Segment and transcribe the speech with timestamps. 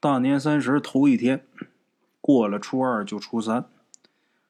[0.00, 1.44] 大年三十头一天，
[2.20, 3.64] 过了初二就初三，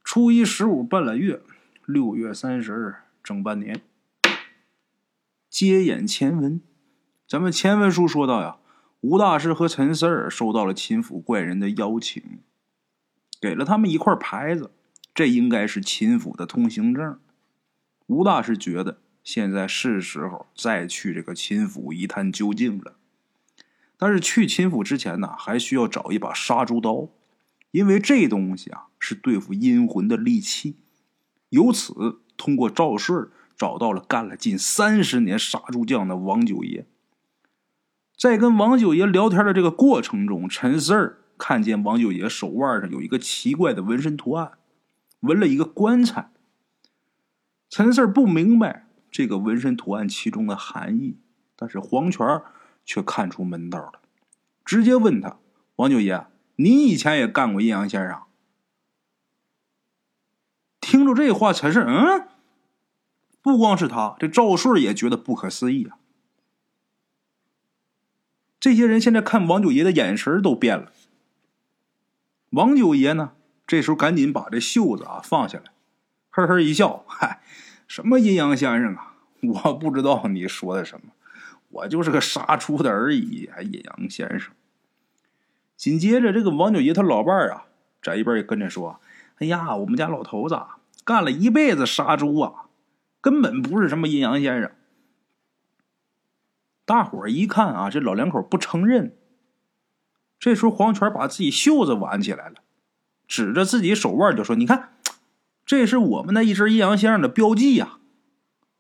[0.05, 1.41] 初一十五半拉月，
[1.87, 3.81] 六月三十整半年。
[5.59, 6.61] 接演前文，
[7.27, 8.59] 咱们前文书说到呀，
[9.01, 12.23] 吴大师和陈四儿收到了秦府怪人的邀请，
[13.41, 14.71] 给了他们一块牌子，
[15.13, 17.19] 这应该是秦府的通行证。
[18.07, 22.95] 吴大师觉得现在是时候再去这个秦府一探究竟了。
[23.97, 27.09] 但是去秦府之前呢，还需要找一把杀猪刀，
[27.73, 30.77] 因为这东西啊是对付阴魂的利器。
[31.49, 36.87] 由此，通过赵顺找到了干了近三十年杀猪匠的王九爷。
[38.17, 44.53] 在跟王九爷聊天的这个过程中，陈四儿看见王九爷手腕上有一个奇怪的纹身图案，
[45.21, 46.31] 纹了一个棺材。
[47.69, 51.19] 陈四儿不明白这个纹身图案其中的含义，
[51.55, 52.25] 但是黄泉。
[52.91, 54.01] 却看出门道了，
[54.65, 55.37] 直接问他
[55.77, 58.23] ：“王九爷，你以前也干过阴阳先生？”
[60.81, 62.29] 听着这话，陈四儿嗯，
[63.49, 65.97] 不光是他，这赵顺也觉得不可思议啊。
[68.61, 70.93] 这些人现在看王九爷的眼神都变了。
[72.51, 73.33] 王九爷呢，
[73.67, 75.65] 这时候赶紧把这袖子啊放下来，
[76.31, 77.41] 呵呵一笑：“嗨，
[77.87, 79.15] 什么阴阳先生啊？
[79.41, 81.13] 我不知道你说的什么。”
[81.71, 84.53] 我就是个杀猪的而已，还阴阳先生。
[85.77, 87.67] 紧接着，这个王九爷他老伴儿啊，
[88.03, 89.01] 在一边也跟着说
[89.39, 90.59] ：“哎呀，我们家老头子
[91.05, 92.68] 干了一辈子杀猪啊，
[93.21, 94.71] 根本不是什么阴阳先生。”
[96.85, 99.17] 大伙儿一看啊，这老两口不承认。
[100.39, 102.57] 这时候，黄泉把自己袖子挽起来了，
[103.27, 104.97] 指着自己手腕就说：“你看，
[105.67, 107.99] 这是我们那一只阴阳先生的标记呀。”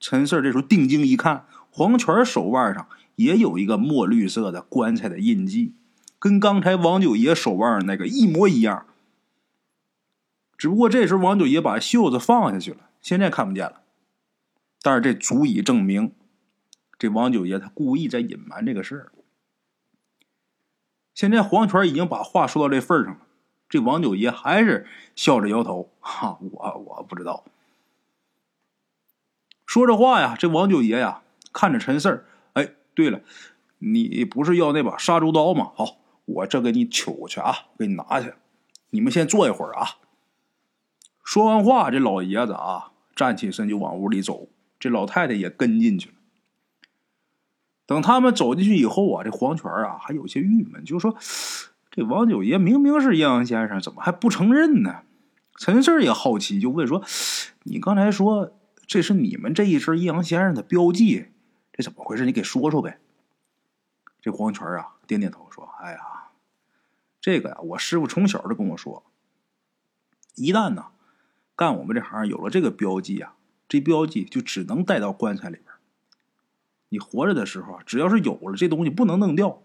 [0.00, 1.46] 陈四这时候定睛一看。
[1.70, 5.74] 黄泉手腕上也有一个墨绿色的棺材的印记，
[6.18, 8.86] 跟刚才王九爷手腕那个一模一样。
[10.56, 13.82] 只不过这时候王九爷把袖子放下去了，现在看不见了。
[14.82, 16.12] 但是这足以证明，
[16.98, 19.12] 这王九爷他故意在隐瞒这个事儿。
[21.14, 23.20] 现在黄泉已经把话说到这份上了，
[23.68, 27.44] 这王九爷还是笑着摇头：“哈，我我不知道。”
[29.66, 31.22] 说着话呀，这王九爷呀。
[31.50, 33.22] 看着陈四儿，哎，对了，
[33.78, 35.72] 你不是要那把杀猪刀吗？
[35.74, 35.96] 好，
[36.26, 38.34] 我这给你取去啊，给你拿去。
[38.90, 39.98] 你们先坐一会儿啊。
[41.24, 44.48] 说完话，这老爷子啊，站起身就往屋里走。
[44.78, 46.14] 这老太太也跟进去了。
[47.86, 51.16] 等他们走进去以后啊，这黄泉啊还有些郁闷，就说
[51.90, 55.02] ：“这王九爷明明是阴阳先生，怎么还不承认呢？”
[55.56, 57.02] 陈四也好奇，就问说
[57.64, 58.56] ：“你刚才说
[58.86, 61.28] 这是你们这一身阴阳先生的标记？”
[61.72, 62.26] 这怎么回事？
[62.26, 62.98] 你给说说呗。
[64.20, 66.00] 这黄泉啊，点点头说：“哎呀，
[67.20, 69.04] 这个呀，我师傅从小就跟我说，
[70.34, 70.88] 一旦呢
[71.56, 73.34] 干我们这行有了这个标记啊，
[73.68, 75.66] 这标记就只能带到棺材里边。
[76.88, 79.62] 你活着的时候，只要是有了这东西，不能弄掉。”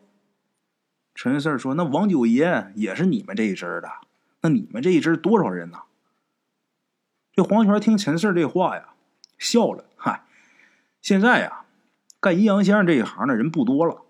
[1.15, 3.89] 陈四说：“那王九爷也是你们这一支的？
[4.41, 5.79] 那你们这一支多少人呢？”
[7.33, 8.89] 这黄泉听陈四这话呀，
[9.37, 10.25] 笑了：“嗨，
[11.01, 11.61] 现在呀。”
[12.19, 14.01] 干阴阳先生这一行的人不多了，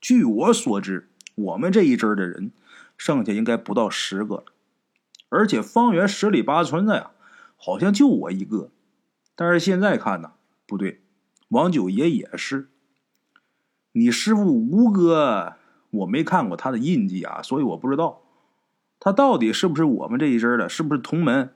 [0.00, 2.50] 据我所知，我们这一支的人
[2.96, 4.44] 剩下应该不到十个了，
[5.28, 7.10] 而且方圆十里八村的呀，
[7.58, 8.70] 好像就我一个。
[9.34, 10.32] 但是现在看呢，
[10.66, 11.02] 不对，
[11.48, 12.70] 王九爷也是。
[13.92, 15.56] 你师傅吴哥，
[15.90, 18.22] 我没看过他的印记啊，所以我不知道
[18.98, 21.54] 他到底是不是我们这一支的，是不是同门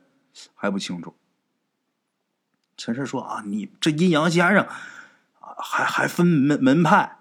[0.54, 1.14] 还不清楚。
[2.76, 4.66] 陈氏说啊，你这阴阳先生。
[5.58, 7.18] 还还分门门派，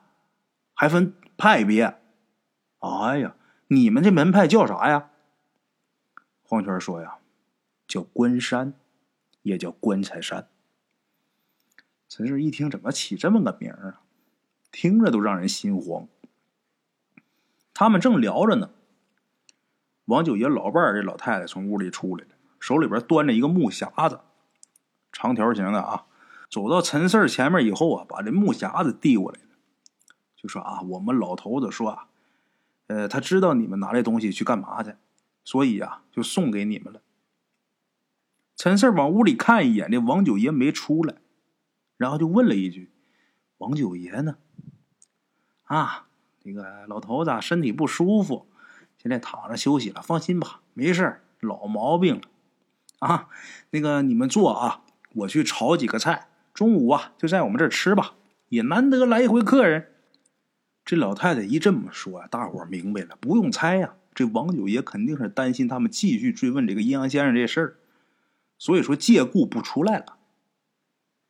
[0.74, 2.02] 还分派别。
[2.80, 3.36] 哎呀，
[3.68, 5.10] 你们这门派叫啥呀？
[6.44, 7.20] 黄泉说呀，
[7.88, 8.74] 叫关山，
[9.46, 10.50] 也叫棺材山。
[12.10, 14.02] 陈氏一听，怎么起这么个名儿啊？
[14.72, 16.08] 听着都让人心慌。
[17.74, 18.72] 他们正聊着呢，
[20.06, 24.22] 王九爷老伴儿这老太太从屋里出来了，手里边端着一个木匣子，
[25.12, 26.08] 长条形的啊。
[26.50, 29.50] 走到陈四前面以后啊，把这木匣子递过来了，
[30.36, 32.08] 就说：“啊，我们老头子说啊，
[32.88, 34.96] 呃，他知道你们拿这东西去干嘛去，
[35.44, 37.02] 所以啊，就送给你们了。”
[38.56, 41.16] 陈四往屋里看一眼，那王九爷没出来，
[41.98, 42.90] 然后就问了一句
[43.60, 44.38] ：“王九爷呢？
[45.64, 46.08] 啊，
[46.44, 48.48] 那个老头子身体不舒服，
[48.98, 50.02] 现在躺着休息了。
[50.02, 52.22] 放心吧，没事老毛病了。
[53.00, 53.28] 啊，
[53.72, 58.16] 那个你们坐啊，我去炒几个菜，中午啊就在我们这儿吃吧。
[58.50, 59.88] 也难得来一回客人。
[60.86, 67.76] 这老太太一这么说啊，大伙明白了，不用猜呀，这王九爷肯定是担心他们继续追问这个阴阳先生这事儿，
[68.58, 70.18] 所以说借故不出来了。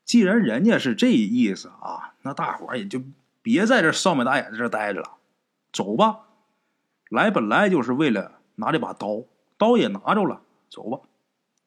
[0.04, 3.02] 既然人家是这意思啊，那大伙也就
[3.42, 5.14] 别在这扫眉打眼在这待着了，
[5.74, 6.20] 走吧。
[7.10, 9.24] 来本来就是为了拿这把刀，
[9.58, 11.00] 刀也拿着了，走吧。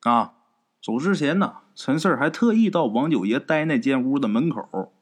[0.02, 0.34] 啊，
[0.80, 4.92] 走之前呢，陈四还特意到王九爷待那间屋的门口，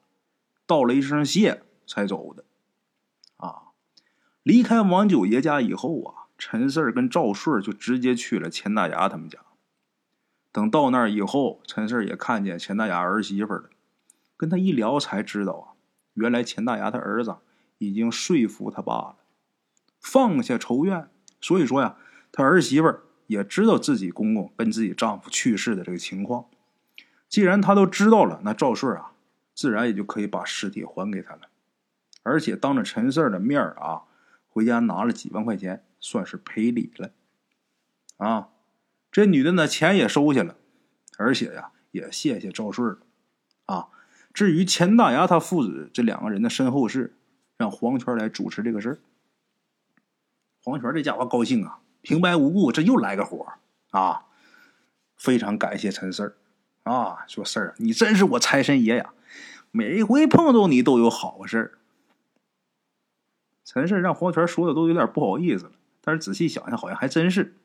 [0.67, 2.45] 道了一声谢才走的。
[3.37, 3.73] 啊，
[4.43, 9.39] 离开王九爷家以后啊，陈四跟赵顺就直接去了钱大牙他们家。
[10.57, 13.69] 等到那儿以后，陈四也看见钱大牙儿媳妇了，
[14.39, 15.77] 跟他一聊才知道啊，
[16.15, 17.37] 原来钱大牙他儿子
[17.77, 19.17] 已经说服他爸了，
[20.01, 21.11] 放下仇怨。
[21.43, 21.99] 所以说呀，
[22.33, 22.91] 他儿媳妇
[23.27, 26.47] 也知道自己公公跟自己丈夫去世的这个情况。
[27.29, 29.13] 既然他都知道了，那赵顺啊，
[29.55, 31.43] 自然也就可以把尸体还给他了，
[32.23, 34.05] 而且当着陈四的面啊，
[34.49, 37.11] 回家拿了几万块钱，算是赔礼了。
[38.17, 38.49] 啊。
[39.17, 40.57] 这女的呢，钱也收下了，
[41.17, 42.99] 而且呀，也谢谢赵顺了。
[43.65, 43.89] 啊，
[44.35, 47.17] 至于钱大牙他父子这两个人的身后事，
[47.57, 48.99] 让黄泉来主持这个事儿。
[50.63, 53.55] 黄泉这家伙高兴啊，平白无故这又来个活
[53.89, 54.27] 啊，
[55.17, 56.37] 非常感谢陈四儿
[56.83, 59.15] 啊，说四儿你真是我财神爷呀，
[59.71, 61.79] 每一回碰到你都有好事儿。
[63.65, 65.73] 陈四让黄泉说的都有点不好意思了，
[66.03, 67.57] 但是仔细想想，好像还真是。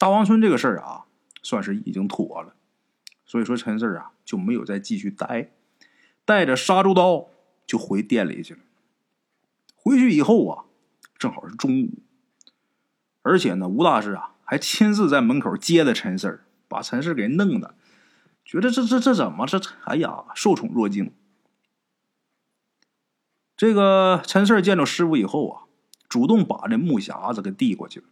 [0.00, 1.04] 大王村这个事儿啊，
[1.42, 2.54] 算是已经妥了，
[3.26, 5.50] 所以说陈四啊就没有再继续待，
[6.24, 7.28] 带着杀猪刀
[7.66, 8.60] 就回店里去了。
[9.76, 10.64] 回去以后啊，
[11.18, 11.98] 正好是中午，
[13.20, 17.74] 而且呢，吴大师啊还亲自在门口接的陈四把陈四给弄的，
[18.42, 21.12] 觉得这这这怎么这哎呀受宠若惊。
[23.54, 25.64] 这个陈四见着师傅以后啊，
[26.08, 28.06] 主动把这木匣子给递过去了。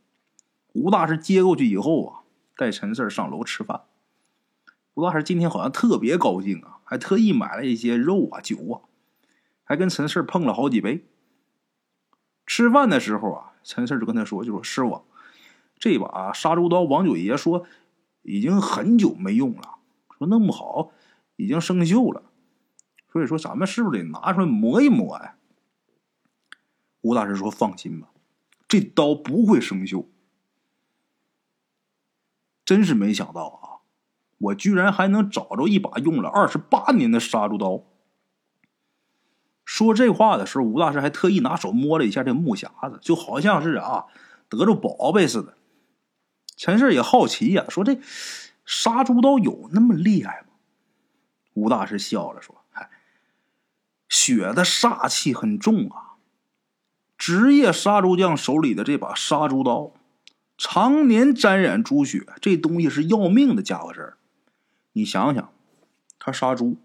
[0.73, 2.21] 吴大师接过去以后啊，
[2.57, 3.83] 带陈四上楼吃饭。
[4.95, 8.83] 吴大师今天好像特别高兴啊，还特意买了一些肉啊、酒啊，
[9.65, 11.07] 还跟陈四碰了好几杯。
[12.47, 15.05] 吃饭的时候啊，陈四就跟他说：“就说师傅，
[15.79, 17.67] 这把杀猪刀，王九爷说
[18.23, 19.77] 已经很久没用了，
[20.17, 20.93] 说弄不好
[21.37, 22.23] 已经生锈了，
[23.13, 25.37] 所以说咱们是不是得拿出来磨一磨呀？”
[27.03, 28.09] 吴大师说：“放心吧，
[28.67, 30.07] 这刀不会生锈。”
[32.69, 33.81] 真是没想到啊！
[34.37, 37.83] 我居然还能找着一把用了二十八年的杀猪刀。
[39.65, 44.05] 说这话的时候，吴大师还特意拿手摸了一下这木匣子，就好像是啊
[44.51, 45.57] 得着宝贝似的。
[46.59, 47.99] 陈氏也好奇呀，说这
[48.67, 50.49] 杀猪刀有那么厉害吗？
[51.55, 52.91] 吴大师笑了说：“嗨，
[54.11, 56.21] 血的煞气很重啊，
[57.17, 59.93] 职业杀猪匠手里的这把杀猪刀。”
[60.59, 64.19] 常年沾染猪血，这东西是要命的家伙事儿。
[64.93, 65.53] 你想想，
[66.19, 66.77] 他杀猪，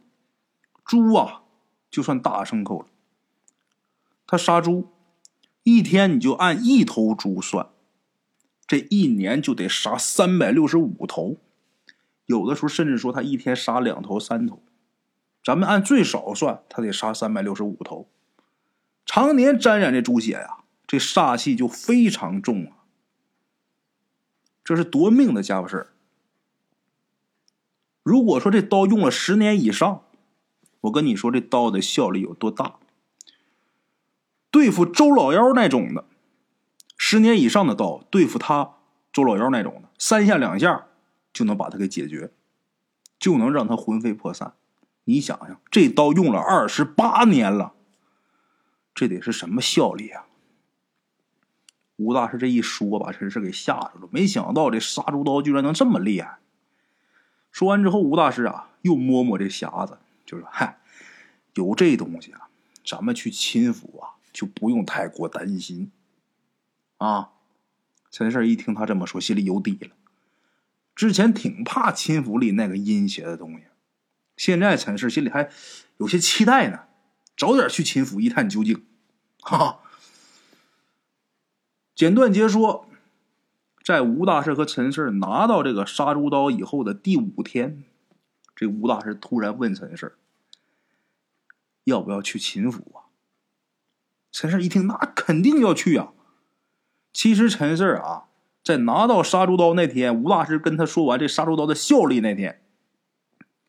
[0.85, 1.41] 猪啊，
[1.89, 2.87] 就算大牲口了。
[4.27, 4.89] 他杀猪，
[5.63, 7.69] 一天你就按一头猪算，
[8.67, 11.37] 这一年就得杀三百六十五头。
[12.27, 14.61] 有的时候甚至说他一天杀两头、三头。
[15.43, 18.07] 咱们按最少算，他得杀三百六十五头。
[19.03, 22.82] 常年沾染这猪血呀，这煞气就非常重啊。
[24.63, 25.87] 这是夺命的家伙事儿。
[28.01, 30.03] 如果说这刀用了十年以上，
[30.81, 32.79] 我跟你说这刀的效力有多大？
[34.51, 36.05] 对付周老妖那种的，
[36.97, 38.75] 十年以上的刀对付他
[39.11, 40.87] 周老妖那种的，三下两下
[41.31, 42.31] 就能把他给解决，
[43.17, 44.53] 就能让他魂飞魄散。
[45.05, 47.73] 你想想，这刀用了二十八年了，
[48.93, 50.27] 这得是什么效力啊？
[52.03, 54.09] 吴大师这一说，把陈氏给吓着了。
[54.11, 56.39] 没想到这杀猪刀居然能这么厉害。
[57.51, 60.79] 说完之后，吴大师啊，又摸摸这匣子，就说：“嗨，
[61.53, 62.49] 有这东西啊，
[62.85, 65.91] 咱们去秦府啊，就不用太过担心。”
[66.97, 67.29] 啊，
[68.11, 69.91] 陈氏一听他这么说，心里有底了。
[70.95, 73.63] 之前挺怕秦府里那个阴邪的东西，
[74.35, 75.49] 现在陈氏心里还
[75.97, 76.81] 有些期待呢，
[77.37, 78.83] 早点去秦府一探究竟。
[79.41, 79.79] 哈哈。
[81.95, 82.87] 简短截说，
[83.83, 87.83] 在吴大师和陈氏拿到这个杀猪刀以后的第五天，
[88.55, 90.17] 这吴大师突然问陈氏
[91.85, 93.13] ：“要不要去秦府啊？
[94.31, 96.13] 陈氏一听，那肯定要去啊。
[97.13, 98.23] 其实陈氏啊，
[98.63, 102.63] 在拿到杀猪刀那天，吴大师跟他说完这杀猪刀的效力那天，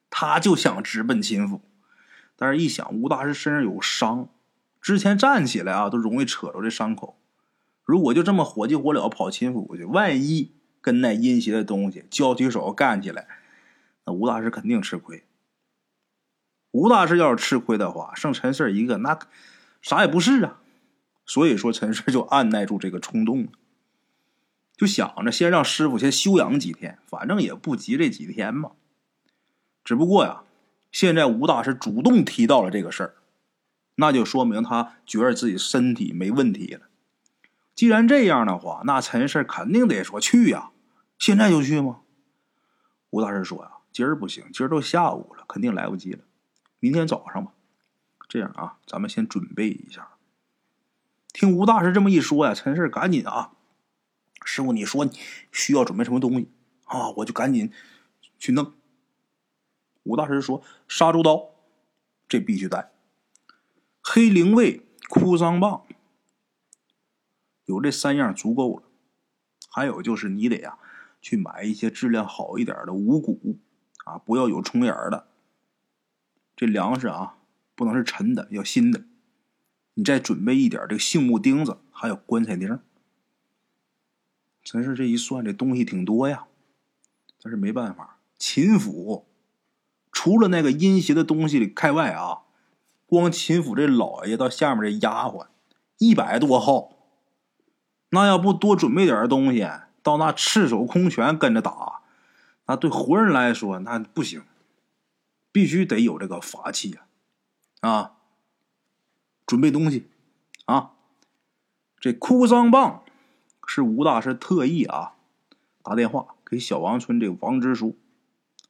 [0.09, 1.61] 他就想直奔秦府。
[2.37, 4.31] 但是，一想吴大师身上有伤，
[4.81, 7.21] 之前站起来啊都容易扯着这伤口。
[7.85, 13.29] 如果就这么火急火燎跑秦府去，万一跟那阴邪的东西交起手干起来，
[14.05, 15.25] 那吴大师肯定吃亏。
[16.73, 19.19] 吴大师要是吃亏的话，剩陈四一个，那
[19.81, 20.61] 啥也不是啊。
[21.27, 23.49] 所以说，陈四就按耐住这个冲动了，
[24.77, 28.73] 就想着先让师傅先休养几天，反正也不急这几天嘛。
[29.85, 30.43] 只不过呀。
[30.93, 33.15] 现在吴大师主动提到了这个事儿，
[33.97, 36.83] 那就说明他觉得自己身体没问题了。
[37.75, 40.71] 既然这样的话，那陈氏肯定得说去呀，
[41.19, 42.01] 现在就去吗？
[43.11, 46.25] 吴大师说呀，今儿不行，今儿都下午了，肯定来不及了，
[46.79, 47.53] 明天早上吧。
[48.29, 50.09] 这样啊，咱们先准备一下。
[51.33, 53.53] 听吴大师这么一说呀，陈氏赶紧啊，
[54.45, 55.19] 师傅你说你
[55.51, 56.49] 需要准备什么东西
[56.85, 57.11] 啊？
[57.11, 57.73] 我就赶紧
[58.39, 58.73] 去弄。
[60.05, 61.51] 吴大师说：“杀猪刀，
[62.29, 62.91] 这必须带；
[64.03, 65.83] 黑灵位、哭丧棒，
[67.65, 68.83] 有这三样足够了。
[69.71, 70.79] 还有就是你得呀，
[71.21, 73.59] 去买一些质量好一点的五谷
[74.05, 75.27] 啊，不要有虫眼的。
[76.57, 77.37] 这粮食啊，
[77.75, 79.05] 不能是陈的，要新的。
[79.95, 82.79] 你再准备一点这个杏木钉子，还有棺材钉。
[84.63, 86.47] 真是这一算，这东西挺多呀。
[87.43, 89.27] 但是没办法，秦府。”
[90.17, 92.43] 除了那个阴邪的东西里开外啊，
[93.05, 95.49] 光秦府这老爷到下面这丫鬟
[95.99, 96.94] 一百多号，
[98.15, 99.69] 那要不多准备点东西，
[100.03, 102.01] 到那赤手空拳跟着打，
[102.67, 104.43] 那对活人来说那不行，
[105.53, 107.03] 必须得有这个法器呀！
[107.81, 108.13] 啊，
[109.45, 110.07] 准备东西
[110.65, 110.93] 啊，
[112.01, 113.03] 这哭丧棒
[113.67, 115.15] 是吴大师特意啊
[115.83, 117.99] 打电话给小王村这王支书。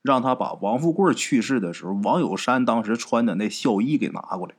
[0.03, 4.55] 让他把王富贵去世的时候，王友山当时穿的那孝衣给拿过来，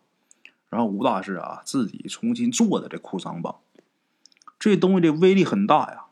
[0.69, 3.59] 然后吴大师啊自己重新做的这哭丧棒，
[4.59, 6.05] 这东西这威力很大呀。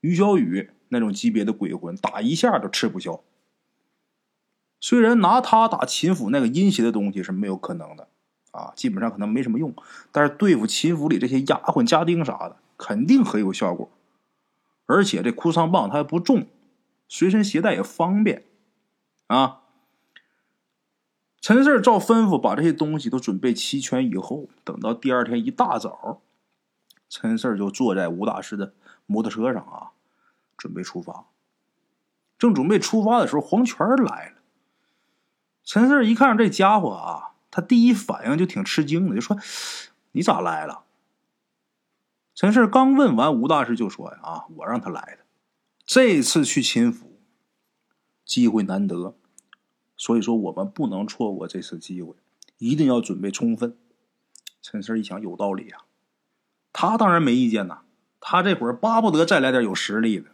[0.00, 3.22] 于小雨那种级别的鬼魂打一下都吃不消。
[4.80, 8.08] 虽然拿他打秦府那个阴邪的东西是没有可能的
[8.52, 9.74] 啊，基本上可能没什么用，
[10.12, 13.90] 但是对付秦府里这些丫鬟家丁啥的，肯定很有效果。
[14.86, 16.46] 而且这哭丧棒它还不重。
[17.08, 18.42] 随身携带也方便，
[19.28, 19.60] 啊！
[21.40, 26.20] 陈四照吩咐把这些东西都准备齐全以后，等到第二天一大早，
[27.18, 28.74] 陈四就坐在吴大师的
[29.06, 29.92] 摩托车上啊，
[30.54, 31.24] 准备出发。
[32.36, 34.34] 正准备出发的时候，黄泉来了。
[35.64, 39.34] 陈四一看这家伙啊，他第一反应就挺吃惊的，就说
[40.12, 40.84] ：“你咋来了？”
[42.36, 45.24] 陈四刚问完，吴大师就说：“呀，啊，我让他来的。”
[45.86, 47.18] 这次去秦府，
[48.26, 49.16] 机会难得，
[49.96, 52.14] 所以说我们不能错过这次机会，
[52.58, 53.78] 一定要准备充分。
[54.60, 55.85] 陈四一想，有道理啊，
[56.78, 57.78] 他当然没意见呐。
[58.20, 60.26] 他这会儿巴不得再来点有实力的。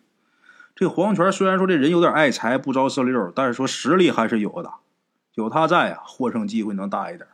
[0.75, 4.73] 这黄泉虽然说这人有点爱财，不着四六，但是说实力还是有的。
[5.35, 7.29] 有他在啊，获胜机会能大一点。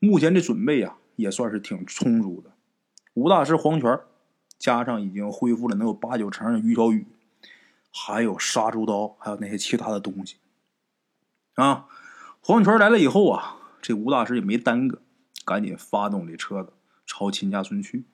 [0.00, 2.50] 目前这准备呀，也算是挺充足的。
[3.14, 4.00] 吴大师黄泉。
[4.56, 7.06] 加上已经恢复了能有八九成的于小雨，
[7.92, 10.36] 还有杀猪刀，还有那些其他的东西，
[11.56, 11.86] 啊！
[12.40, 15.02] 黄泉来了以后啊，这吴大师也没耽搁，
[15.44, 16.72] 赶紧发动这车子
[17.16, 18.06] 朝秦家村去。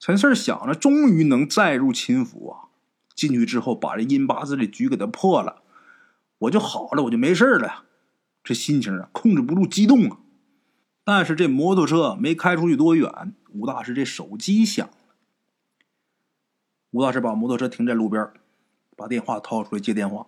[0.00, 2.74] 陈四想着，终于能再入秦府啊！
[3.14, 5.62] 进去之后，把这阴八字的局给他破了，
[6.38, 7.84] 我就好了，我就没事了。
[8.42, 10.18] 这心情啊，控制不住激动啊！
[11.04, 14.94] 但是这摩托车没开出去多远，吴大师这手机响了。
[16.90, 18.28] 吴大师把摩托车停在路边，
[18.96, 20.26] 把电话掏出来接电话。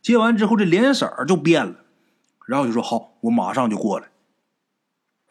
[0.00, 1.84] 接完之后，这脸色就变了，
[2.46, 4.09] 然后就说：“好，我马上就过来。”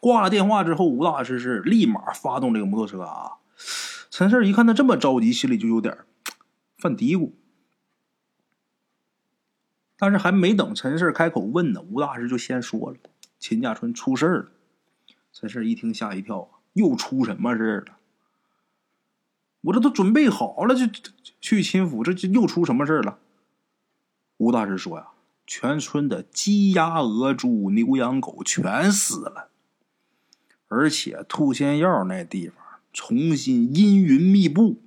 [0.00, 3.34] 挂了电话之后，吴大师是立马发动这个摩托车啊。
[4.10, 5.98] 陈四一看他这么着急，心里就有点
[6.76, 7.32] 犯嘀咕。
[9.96, 12.96] 但是还没等陈四开口问呢，吴大师就先说了
[13.38, 14.52] ：“秦家村出事了。”
[15.32, 17.98] 陈四一听吓一跳，又出什么事了？
[19.60, 20.86] 我这都准备好了，就
[21.38, 23.18] 去秦府，这这又出什么事了？
[24.38, 25.08] 吴大师说呀，
[25.46, 29.50] 全村的鸡鸭鹅猪牛羊狗全死了，
[30.70, 34.80] 而且兔仙药那地方重新阴云密布。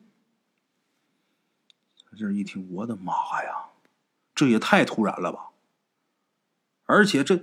[2.17, 3.13] 这一听，我的妈
[3.43, 3.65] 呀，
[4.33, 5.49] 这也太突然了吧！
[6.85, 7.41] 而且这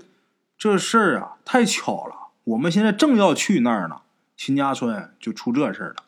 [0.56, 4.02] 这事儿啊太巧了，我们现在正要去那儿呢，
[4.36, 6.04] 秦家村就出这事儿了。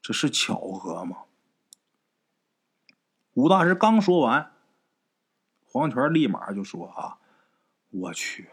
[0.00, 1.24] 这是巧合吗？
[3.32, 4.52] 吴大师刚说完，
[5.66, 7.18] 黄泉立马就说：“啊，
[7.90, 8.50] 我去，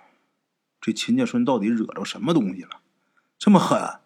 [0.80, 2.82] 这秦家村到底惹着什么东西了？
[3.38, 4.00] 这么狠，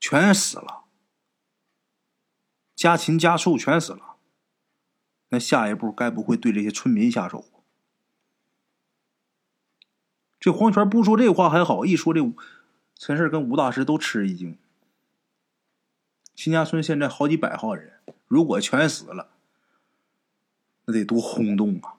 [0.00, 0.84] 全死了，
[2.74, 4.16] 家禽家畜全死了。
[5.30, 7.44] 那下一步该不会对这些村民下手？”
[10.40, 12.20] 这黄泉不说这话还好，一说这
[12.94, 14.56] 陈氏跟吴大师都吃一惊。
[16.34, 19.32] 秦家村现在好几百号人，如果全死了，
[20.84, 21.97] 那得多轰动啊！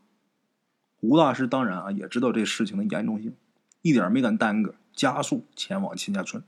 [1.01, 3.35] 吴大师当然啊也知道这事情的严重性，
[3.81, 6.43] 一点没敢耽搁，加速前往秦家村。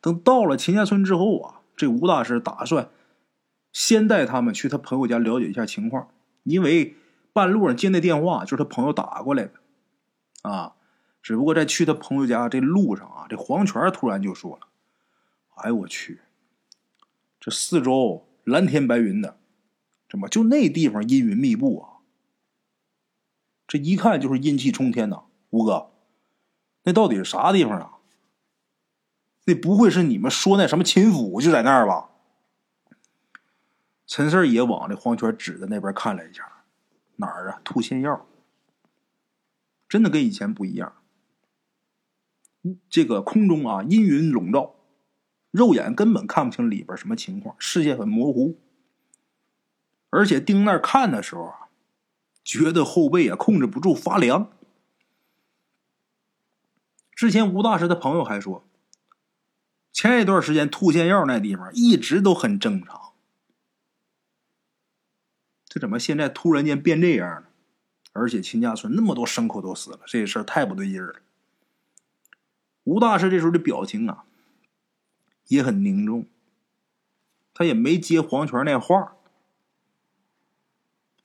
[0.00, 2.88] 等到了秦家村之后啊，这吴大师打算
[3.72, 6.08] 先带他们去他朋友家了解一下情况，
[6.44, 6.94] 因为
[7.32, 9.52] 半路上接那电话就是他朋友打过来的
[10.42, 10.74] 啊。
[11.22, 14.68] 只不过在去他朋友家这路上啊，这黄泉突然就说了
[15.56, 16.20] ：“哎呦我去！”
[17.40, 19.38] 这四周蓝天白云的，
[20.10, 21.93] 怎么就那地方阴云密布啊？
[23.74, 25.24] 这一看就是阴气冲天呐！
[25.50, 25.90] 吴哥，
[26.84, 27.98] 那到底是啥地方啊？
[29.46, 32.10] 那不会是你们说那什么秦府就在那儿吧？
[34.06, 36.62] 陈四也往这黄泉指的那边看了一下，
[37.16, 37.60] 哪儿啊？
[37.64, 38.24] 吐仙药，
[39.88, 40.92] 真的跟以前不一样。
[42.88, 44.76] 这个空中啊，阴云笼罩。
[45.50, 48.56] 肉眼根本看不清里边什么情况，视线很模糊。
[50.10, 51.63] 而且盯那儿看的时候啊，
[52.44, 54.52] 觉得后背啊控制不住发凉。
[57.14, 58.64] 之前吴大师的朋友还说，
[59.90, 63.14] 前一段时间吐仙药那地方一直都很正常，
[65.66, 67.48] 这怎么现在突然间变这样了？
[68.12, 71.16] 而且秦家村那么多牲口都死了，这事儿太不对劲了。
[72.84, 74.24] 吴大师这时候的表情啊。
[75.48, 76.26] 也很凝重，
[77.52, 79.14] 他也没接黄泉那话，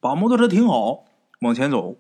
[0.02, 1.06] 把摩托车停好，
[1.42, 1.96] 往前走。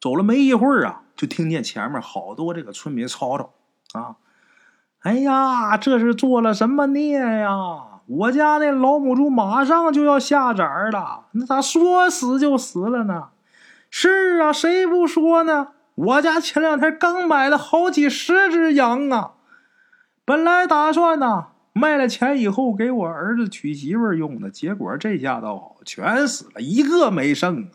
[0.00, 3.54] 走了没一会儿啊，就听见前面好多这个村民吵吵
[3.92, 4.16] 啊！
[5.00, 7.56] 哎呀，这是做了什么孽呀？
[8.06, 13.28] 我家那老母猪马上就要下崽了，那咋说死就死了呢？
[13.90, 15.68] 是啊，谁不说呢？
[15.94, 19.34] 我家前两天刚买了好几十只羊啊！
[20.24, 27.68] 本来打算呢，卖了钱以后给我儿子娶媳妇用的，结果这下倒好，全死了，一个没剩啊！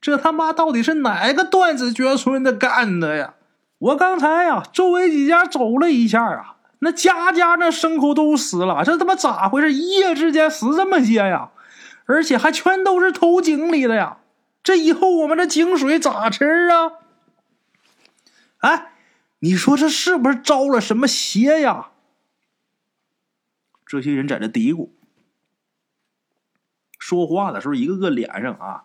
[0.00, 3.34] 这他妈到底是哪个断子绝孙的干的呀？
[3.78, 9.72] 我刚才呀，周围几家走了一下啊，那家家那牲口都死了，这他妈咋回事？
[9.72, 11.50] 一夜之间死这么些呀？
[12.06, 14.18] 而且还全都是投井里的呀！
[14.62, 16.92] 这以后我们这井水咋吃啊？
[18.58, 18.92] 哎。
[19.40, 21.90] 你说这是不是招了什么邪呀？
[23.88, 24.90] 这些人在这嘀咕，
[26.98, 28.84] 说话的时候，一个个脸上啊，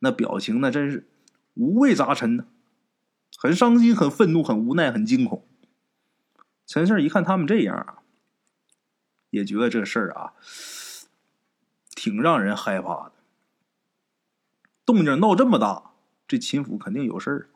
[0.00, 1.08] 那表情那真是
[1.54, 2.46] 五味杂陈呢，
[3.38, 5.46] 很伤心，很愤怒，很无奈，很惊恐。
[6.66, 8.02] 陈四一看他们这样啊，
[9.30, 10.34] 也觉得这事儿啊，
[11.90, 13.12] 挺让人害怕的。
[14.84, 15.92] 动静闹这么大，
[16.26, 17.48] 这秦府肯定有事儿。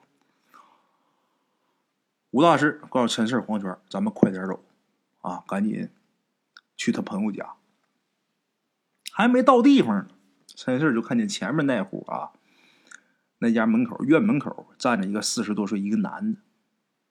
[2.31, 4.63] 吴大师告诉陈四、黄泉：“咱们快点走，
[5.23, 5.91] 啊，赶紧
[6.79, 7.57] 去他朋友家。”
[9.13, 10.07] 还没到地方呢，
[10.47, 12.31] 陈四就看见前面那户啊，
[13.41, 16.41] 那家门口院门口站着一个四十多岁一个男的，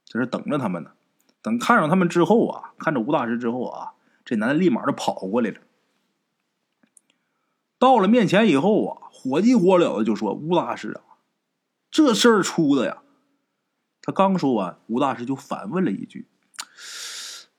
[0.06, 0.93] 在这等着他们呢。
[1.41, 3.93] 等看上他们之后啊，看着吴大师之后啊，
[4.25, 5.60] 这男的立马就跑过来了。
[7.77, 11.01] 到了面前以后啊，火急火燎的就说：“吴大师啊，
[11.91, 13.03] 这事儿出的呀！”
[14.01, 16.27] 他刚说完，吴大师就反问了一句：“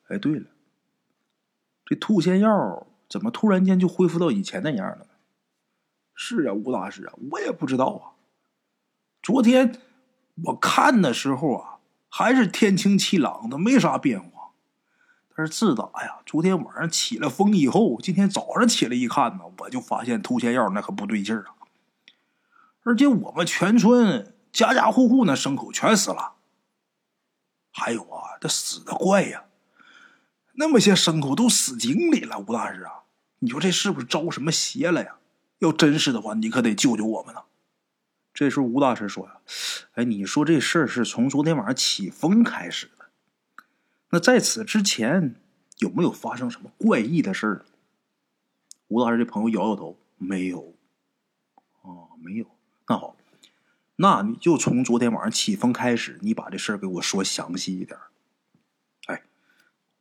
[0.09, 0.47] 哎，对了，
[1.89, 5.07] 这吐仙药怎么突然间就恢复到以前那样了
[6.15, 8.13] ？”“是啊，吴大师啊，我也不知道啊。
[9.23, 9.81] 昨天
[10.45, 11.79] 我看的时候啊，
[12.11, 14.51] 还是天清气朗的，没啥变化。
[15.35, 21.55] 但是自打呀，昨天晚上起了风以后，今天早上起来一看呢，我就发现吐仙药那可不对劲儿啊！
[22.83, 26.35] 而且我们全村家家户户那牲口全死了。”
[27.73, 29.45] 还有啊，这死的怪呀！
[30.61, 33.05] 那么些牲口都死井里了，吴大师啊，
[33.39, 35.17] 你说这是不是招什么邪了呀？
[35.61, 37.43] 要真是的话，你可得救救我们呢。
[38.35, 39.39] 这时候，吴大师说呀
[39.95, 43.05] ：“哎，你说这事儿是从昨天晚上起风开始的，
[44.11, 45.37] 那在此之前
[45.79, 47.65] 有没有发生什么怪异的事儿？”
[48.89, 50.75] 吴大师这朋友摇摇头：“没有。”
[51.83, 52.47] 哦，没有。
[52.89, 53.17] 那好，
[53.95, 57.97] 那你就从昨天晚上起风开始，你把这事儿给我说详细一点。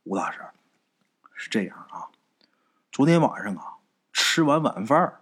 [0.08, 0.40] 吴大师，
[1.34, 2.08] 是这样啊，
[2.90, 3.74] 昨天晚上啊，
[4.10, 5.20] 吃完晚饭，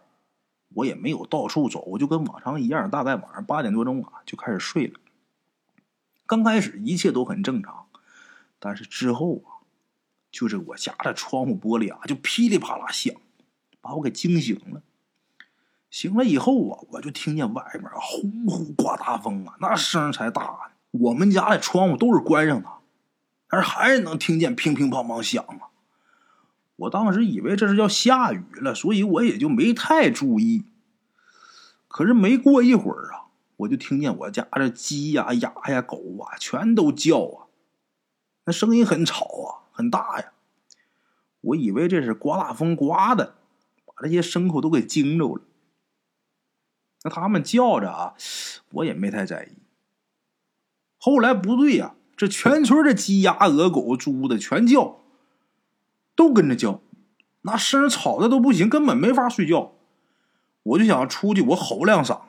[0.75, 5.01] 我也没有到处走，我就跟往常一样，大概晚上八点多钟啊就开始睡了。
[6.25, 7.89] 刚开始一切都很正常，
[8.61, 9.67] 但是之后啊，
[10.31, 13.13] 就是我家的窗户玻璃啊就噼里啪啦响，
[13.81, 14.83] 把我给惊醒了。
[15.91, 20.59] 醒了以后啊，我就听见外面呼呼刮大风啊，那声才大呢。
[20.93, 22.69] 我们家的窗户都是关上的，
[23.57, 25.73] 但是还是能听见乒乒乓乓响啊。
[26.77, 30.67] 我当时以为这是要下雨了，所以我也就没太注意。
[31.89, 37.49] 可是没过一会儿啊，我就听见我家这鸡呀、鸭呀、狗啊全都叫啊，
[38.45, 40.33] 那声音很吵啊，很大呀。
[41.41, 43.37] 我以为这是刮大风刮的，
[43.87, 45.43] 把这些牲口都给惊着了。
[47.05, 48.17] 那他们叫着啊，
[48.73, 49.57] 我也没太在意。
[50.99, 55.01] 后来不对呀，这全村的鸡、鸭、鹅、狗、猪的全叫，
[56.15, 56.81] 都跟着叫，
[57.43, 59.73] 那声吵的都不行，根本没法睡觉。
[60.63, 62.23] 我就想出去，我吼两嗓子，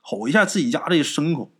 [0.00, 1.50] 吼一下自己家这牲口。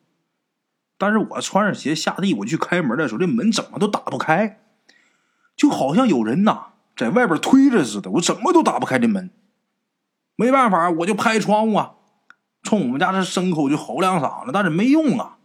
[0.96, 4.60] 但是我穿上鞋下地，我去开门的时候，这门怎么都打不开，
[5.56, 9.30] 就好像有人呐在外边推着似的，我怎么都打不开这门。
[10.36, 11.94] 没办法，我就拍窗户啊。
[12.62, 15.35] 冲我们家这牲口就吼两嗓子，但是没用啊。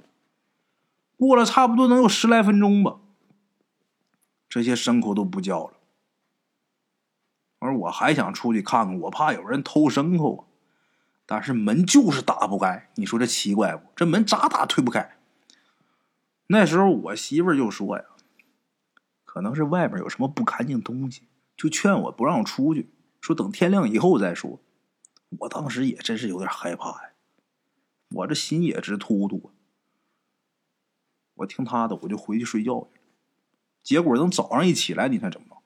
[1.27, 2.97] 过了差不多能有十来分钟吧，
[4.49, 5.73] 这些牲口都不叫了。
[7.59, 10.41] 而我还想出去看看，我怕有人偷牲口啊。
[11.27, 13.87] 但是门就是打不开，你说这奇怪不？
[13.95, 15.15] 这门咋打推不开？
[16.47, 18.05] 那时候我媳妇就说呀，
[19.23, 22.89] 可能是外边有什么不干净东西，就劝我不让出去，
[23.21, 24.59] 说等天亮以后再说。
[25.37, 27.11] 我当时也真是有点害怕呀。
[28.09, 29.50] 我这心也直突突。
[31.41, 33.05] 我听他的，我就回去睡觉去了。
[33.83, 35.57] 结果等早上一起来，你看怎么着？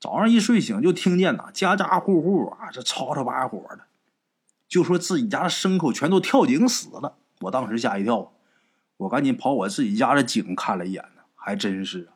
[0.00, 3.80] 早上一睡醒，就听见呐，家家户户啊，这吵吵把火的，
[4.68, 7.18] 就说自己家的牲口全都跳井死了。
[7.40, 8.32] 我当时吓一跳，
[8.96, 12.14] 我赶紧跑我自己家的井看了一眼呢，还真是啊。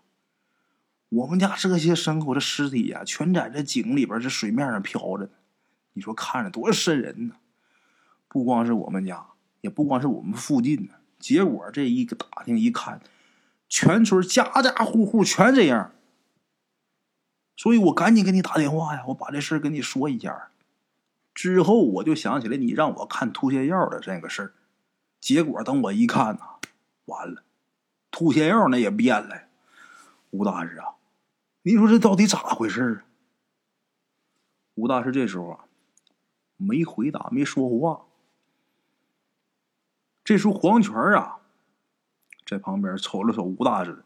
[1.09, 5.31] 我们家这些牲口的尸体呀，全在这井里边这水面上漂着呢。
[5.95, 7.35] 你说看着多瘆人呢。
[8.29, 9.27] 不光是我们家，
[9.61, 10.95] 也不光是我们附近呢。
[11.23, 13.01] 结果这一个打听一看，
[13.69, 15.93] 全村家家户户全这样。
[17.57, 20.51] 所以我赶紧给你打电话呀，我把这事跟你说一下。
[21.33, 24.55] 之后我就想起来你让我看吐泻药的这个事儿。
[25.21, 26.59] 结果等我一看呐，
[27.05, 27.45] 完了，
[28.11, 29.45] 吐泻药那也变了。
[30.31, 30.97] 吴大师啊，
[31.63, 33.07] 你说这到底咋回事啊？
[34.75, 35.65] 吴大师这时候啊，
[36.57, 38.07] 没回答，没说话。
[40.33, 41.43] 这时候，黄泉啊，
[42.47, 44.03] 在旁边瞅了瞅吴大师，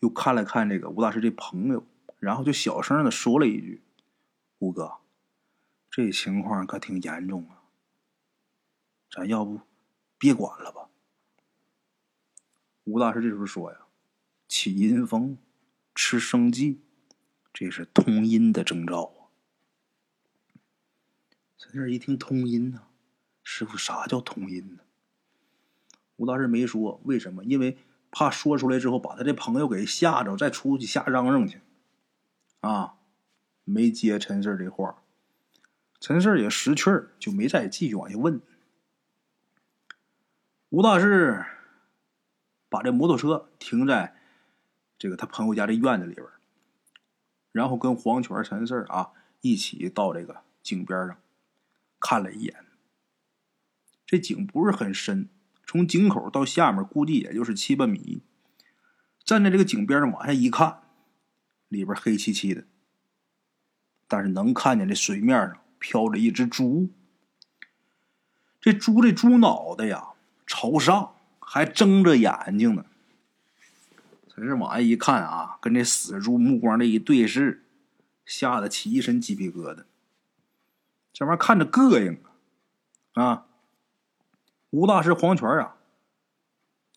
[0.00, 1.86] 又看了看这个吴大师这朋友，
[2.18, 3.82] 然后就小声的说了一句
[4.60, 4.96] ：“吴哥，
[5.90, 7.64] 这情况可挺严重啊，
[9.10, 9.62] 咱要不
[10.18, 10.90] 别管了吧？”
[12.84, 13.78] 吴大师这时候说呀
[14.46, 15.38] ：“起阴风，
[15.94, 16.82] 吃生剂，
[17.50, 19.32] 这是通阴的征兆啊。”
[21.56, 22.82] 陈这一听通阴呢，
[23.42, 24.82] 师傅，啥叫通阴呢？
[26.16, 27.78] 吴大师没说为什么，因为
[28.10, 31.60] 怕说出来之后把他这朋友给吓着，再出去瞎嚷嚷去。
[32.60, 32.94] 啊，
[33.64, 35.02] 没接陈四这话，
[35.98, 38.40] 陈四也识趣儿，就没再继续往下问。
[40.68, 41.44] 吴大师
[42.68, 44.16] 把这摩托车停在
[44.96, 46.26] 这个他朋友家这院子里边，
[47.50, 51.16] 然后跟黄泉、陈四啊一起到这个井边上
[51.98, 52.64] 看了一眼。
[54.06, 55.28] 这井不是很深。
[55.72, 58.20] 从井口到下面，估计也就是七八米。
[59.24, 60.82] 站在这个井边上往下一看，
[61.68, 62.64] 里边黑漆漆的，
[64.06, 66.90] 但是能看见这水面上飘着一只猪。
[68.60, 70.08] 这猪这猪脑袋呀
[70.46, 72.84] 朝上，还睁着眼睛呢。
[74.28, 77.64] 在这往下一看啊，跟这死猪目光这一对视，
[78.26, 79.84] 吓得起一身鸡皮疙瘩。
[81.14, 82.20] 这玩意看着膈应
[83.14, 83.24] 啊！
[83.24, 83.46] 啊！
[84.72, 85.76] 吴大师、黄泉啊，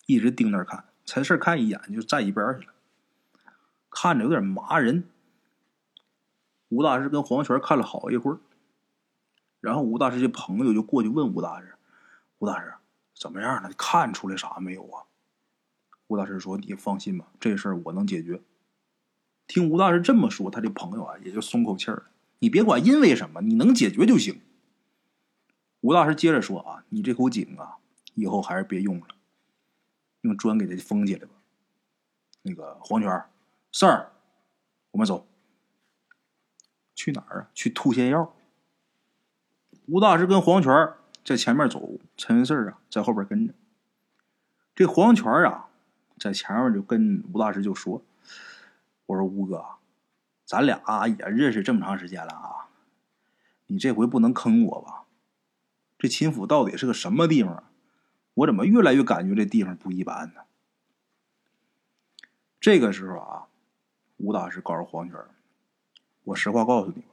[0.05, 2.73] 一直盯那儿看，陈四看一眼就站一边去了，
[3.89, 5.09] 看着有点麻人。
[6.69, 8.39] 吴大师跟黄泉看了好一会儿，
[9.59, 11.75] 然后吴大师这朋友就过去问吴大师
[12.39, 12.73] ：“吴大师
[13.13, 13.69] 怎么样了？
[13.77, 15.03] 看出来啥没有啊？”
[16.07, 18.41] 吴大师说：“你放心吧，这事儿我能解决。”
[19.47, 22.03] 听吴大师这么说，他这朋友啊也就松口气儿了。
[22.39, 24.39] 你别管因为什么，你能解决就行。
[25.85, 27.77] 吴大师接着说啊，你这口井啊，
[28.15, 29.05] 以后还是别用了，
[30.21, 31.33] 用砖给它封起来吧。
[32.41, 33.23] 那个黄泉
[33.71, 34.11] 事儿，
[34.89, 35.27] 我们走。
[36.95, 37.49] 去哪儿啊？
[37.53, 38.33] 去吐仙药。
[39.85, 40.73] 吴大师跟黄泉
[41.23, 43.53] 在前面走，陈四啊在后边跟着。
[44.73, 45.69] 这黄泉啊，
[46.17, 48.01] 在前面就跟吴大师就说
[49.05, 49.63] ：“我说吴哥，
[50.45, 52.69] 咱俩也认识这么长时间了啊，
[53.67, 55.04] 你这回不能坑我吧？
[55.97, 57.63] 这秦府到底是个什么地方？
[58.33, 60.41] 我怎么越来越感觉这地方不一般呢？”
[62.59, 63.47] 这个时候啊，
[64.17, 65.17] 吴大师告诉黄泉。
[66.23, 67.09] 我实话告诉你吧，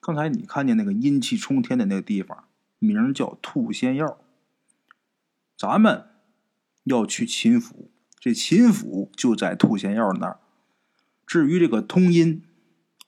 [0.00, 4.18] 刚才你看见那个阴气冲天的那个地方，名叫兔仙药。
[5.56, 6.08] 咱们
[6.84, 10.40] 要去秦府，这秦府就在兔仙药那儿。
[11.26, 12.42] 至于这个通阴，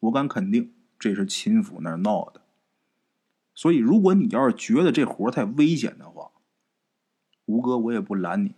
[0.00, 2.42] 我敢肯定这是秦府那儿闹的。
[3.56, 6.30] 所以，如果你要是觉得这活太危险的话，
[7.46, 8.54] 吴哥我也不拦你。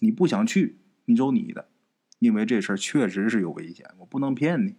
[0.00, 1.70] 你不想去，你走你的。
[2.18, 4.76] 因为这事儿确实是有危险，我不能骗你。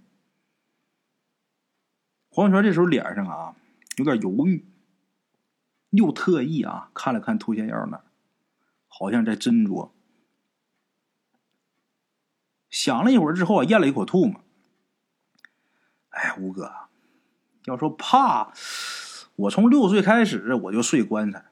[2.29, 3.55] 黄泉这时候脸上啊
[3.97, 4.65] 有点犹豫，
[5.89, 8.03] 又特意啊看了看涂仙药那儿，
[8.87, 9.91] 好像在斟酌。
[12.69, 14.43] 想了一会儿之后啊，咽了一口吐沫。
[16.09, 16.88] 哎，吴哥，
[17.69, 18.51] 要说怕，
[19.35, 21.45] 我从六岁开始我就睡棺材，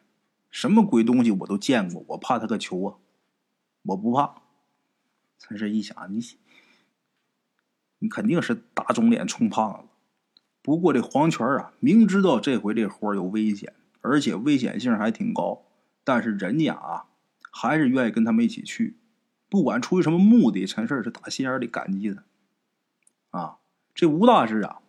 [0.50, 2.96] 什么鬼东西我都见过，我怕他个球啊！
[3.84, 4.42] 我不怕。
[5.40, 6.20] 陈氏一想，你
[8.00, 9.88] 你肯定是打肿脸充胖子。
[10.62, 15.64] 不过这黄泉啊，明知道这回这活有危险，而且危险性还挺高，
[16.04, 17.06] 但是人家啊，
[17.52, 18.98] 还是愿意跟他们一起去。
[19.48, 22.24] 不管出于什么目的，陈氏是打心眼里感激的。
[23.30, 23.60] 啊，
[23.96, 24.82] 这吴大师啊，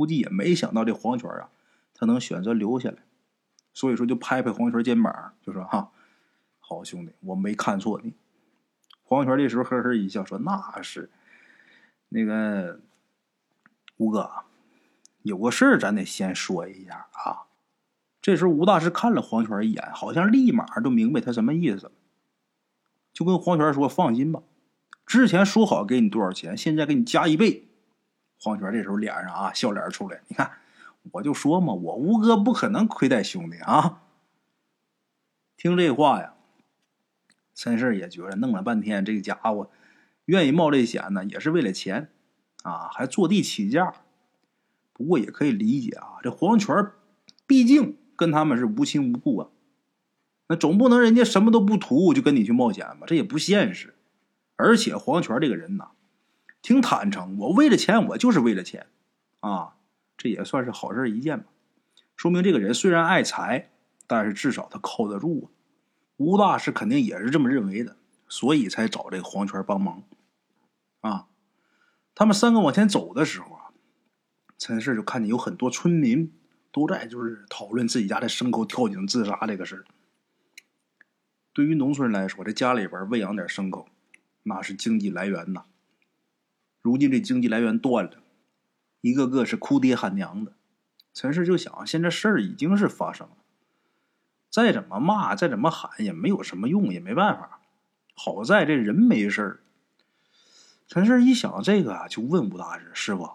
[0.00, 1.50] 估计也没想到这黄泉啊，
[1.92, 2.96] 他能选择留下来，
[3.74, 5.92] 所以说就拍拍黄泉肩膀，就说：“哈，
[6.58, 8.14] 好兄弟，我没看错你。”
[9.04, 11.10] 黄泉这时候呵呵一笑，说：“那是，
[12.08, 12.80] 那个
[13.98, 14.30] 吴哥，
[15.20, 17.44] 有个事儿咱得先说一下啊。”
[18.22, 21.92] 这时候吴大师看了黄泉一眼，好像立马就明白他什么意思了，
[23.12, 24.42] 就跟黄泉说：“放心吧，
[25.04, 27.66] 之前说好给你多少钱，现在给你加一倍。”
[28.42, 30.50] 黄泉这时候脸上啊笑脸出来，你看，
[31.12, 34.02] 我就说嘛，我吴哥不可能亏待兄弟啊。
[35.56, 36.34] 听这话呀。
[37.54, 39.70] 陈氏也觉得弄了半天，这个家伙
[40.24, 42.08] 愿意冒这险呢，也是为了钱
[42.62, 43.92] 啊，还坐地起价。
[44.94, 46.74] 不过也可以理解啊，这黄泉
[47.46, 49.48] 毕竟跟他们是无亲无故啊，
[50.48, 53.00] 那总不能人家什么都不图就跟你去冒险吧？
[53.06, 53.94] 这也不现实。
[54.56, 55.90] 而且黄泉这个人呐，
[56.62, 58.86] 挺坦诚，我为了钱，我就是为了钱
[59.40, 59.76] 啊，
[60.16, 61.46] 这也算是好事一件吧。
[62.16, 63.70] 说明这个人虽然爱财，
[64.06, 65.46] 但是至少他靠得住啊。
[66.16, 67.96] 吴大师肯定也是这么认为的，
[68.28, 70.02] 所以才找这个黄泉帮忙。
[71.00, 71.28] 啊，
[72.14, 73.72] 他们三个往前走的时候啊，
[74.58, 76.30] 陈氏就看见有很多村民
[76.70, 79.86] 都在就是讨论自己家的牲口跳井自杀这个事。
[81.54, 83.88] 对于农村人来说，这家里边喂养点牲口，
[84.42, 85.64] 那是经济来源呐。
[86.82, 88.18] 如今这经济来源断了，
[89.00, 90.52] 一个个是哭爹喊娘的。
[91.12, 93.36] 陈氏就想，现在事儿已经是发生了。
[94.48, 97.60] 再怎么骂，再怎么喊，也没有什么用，也没办法。
[98.14, 99.60] 好在这人没事儿。
[100.86, 103.30] 陈氏一想这个啊，就问吴大师：“师傅，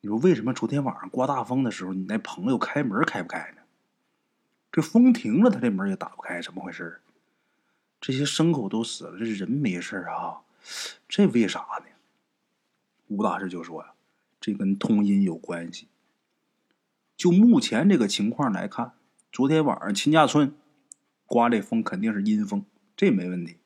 [0.00, 3.62] 你说为什么昨天晚上刮大风的时候，你那朋友开门开不开呢？
[4.72, 7.00] 这风停了，他这门也打不开，怎么回事？
[8.00, 10.40] 这些牲口都死了，这人没事啊，
[11.08, 11.86] 这为啥呢？”
[13.10, 13.92] 吴大师就说：“呀，
[14.40, 15.88] 这跟通阴有关系。
[17.16, 18.92] 就目前这个情况来看。”
[19.32, 20.52] 昨天晚上秦家村
[21.24, 22.64] 刮这风肯定是阴风，
[22.96, 23.58] 这没问题。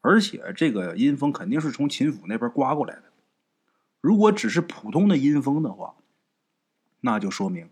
[0.00, 3.04] 而且这个阴风肯定是从秦府那边刮过来的。
[4.00, 5.96] 如果只是普通的阴风的话，
[7.00, 7.68] 那就说明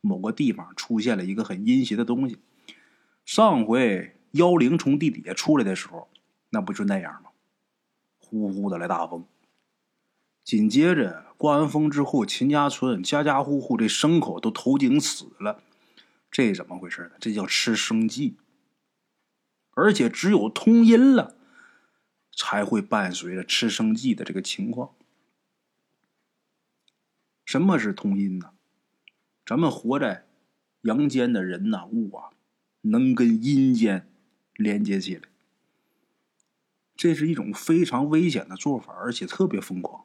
[0.00, 2.38] 某个地方出现了一个很阴邪的东西。
[3.26, 6.08] 上回妖灵从地底下出来的时候，
[6.48, 7.30] 那不就那样吗？
[8.18, 9.26] 呼呼的来大风。
[10.46, 15.60] 紧接着刮完风之后，秦家村家家户户这牲口都头顶死了。
[16.30, 17.16] 这怎么回事呢？
[17.18, 18.36] 这叫吃生计，
[19.72, 21.36] 而且只有通阴了，
[22.36, 24.94] 才会伴随着吃生计的这个情况。
[27.44, 28.52] 什么是通阴呢？
[29.44, 30.28] 咱们活在
[30.82, 32.30] 阳间的人呐，物啊，
[32.82, 34.08] 能跟阴间
[34.54, 35.22] 连接起来，
[36.94, 40.04] 这是一种非常危险的做法，而且特别疯狂。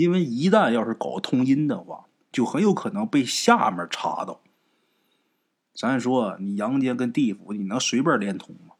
[0.00, 4.40] 因为一旦要是搞通阴的话，就很有可能被下面查到。
[5.74, 8.76] 咱说你阳间跟地府，你能随便连通吗？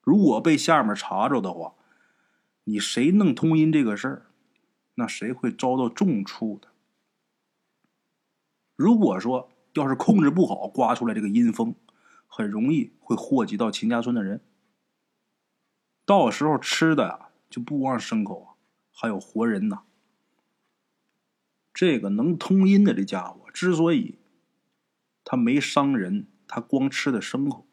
[0.00, 1.74] 如果被下面查着的话，
[2.64, 4.26] 你谁弄通阴这个事儿，
[4.96, 6.70] 那谁会遭到重处的？
[8.74, 11.76] 如果说要是控制不好，刮出来这个阴风，
[12.26, 14.40] 很容易会祸及到秦家村的人。
[16.04, 18.48] 到时候吃的呀，就不光是牲口啊，
[18.92, 19.82] 还有活人呐。
[21.74, 24.18] 这个能通阴的这家伙，之所以
[25.24, 27.66] 他没伤人，他光吃的牲口，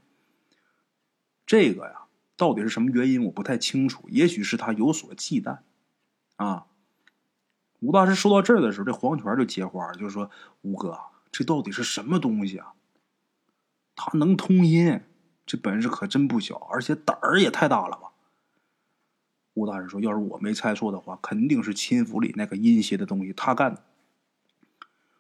[1.46, 2.04] 这个呀，
[2.38, 4.08] 到底是什么原因，我不太清楚。
[4.10, 5.60] 也许是他有所忌惮
[6.38, 6.68] 啊。
[7.82, 10.30] 吴大师说到这儿的时候，这黄泉就接话，就说
[10.62, 10.98] ：“吴哥，
[11.32, 12.74] 这到底是什么东西啊？
[13.96, 15.02] 他能通阴，
[15.46, 18.12] 这本事可真不小，而且胆儿也太大了吧？”
[19.56, 23.84] 吴大师说：“要是我没猜错的话，肯定是秦府里那个阴邪的东西他干的。